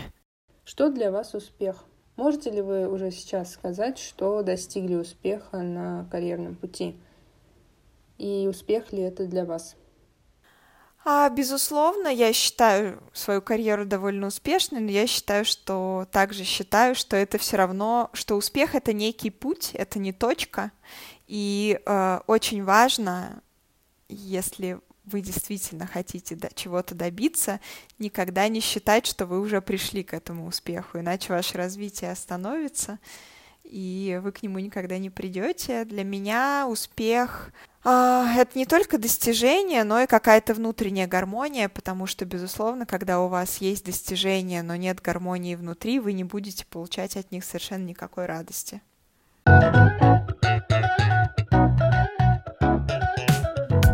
[0.65, 1.85] Что для вас успех?
[2.17, 6.95] Можете ли вы уже сейчас сказать, что достигли успеха на карьерном пути?
[8.19, 9.77] И успех ли это для вас?
[11.05, 17.17] А, безусловно, я считаю свою карьеру довольно успешной, но я считаю, что также считаю, что
[17.17, 20.71] это все равно, что успех это некий путь, это не точка.
[21.27, 23.43] И э, очень важно,
[24.09, 27.59] если вы действительно хотите до чего-то добиться,
[27.99, 33.01] никогда не считать, что вы уже пришли к этому успеху, иначе ваше развитие остановится,
[33.73, 35.85] и вы к нему никогда не придете.
[35.87, 37.51] Для меня успех
[37.85, 43.29] а, это не только достижение, но и какая-то внутренняя гармония, потому что, безусловно, когда у
[43.29, 48.27] вас есть достижение, но нет гармонии внутри, вы не будете получать от них совершенно никакой
[48.27, 48.83] радости.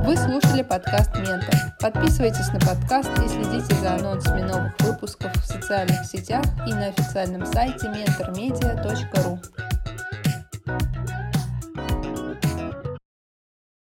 [0.08, 1.54] Вы слушали подкаст «Ментор».
[1.80, 7.46] Подписывайтесь на подкаст и следите за анонсами новых выпусков в социальных сетях и на официальном
[7.46, 9.38] сайте mentormedia.ru.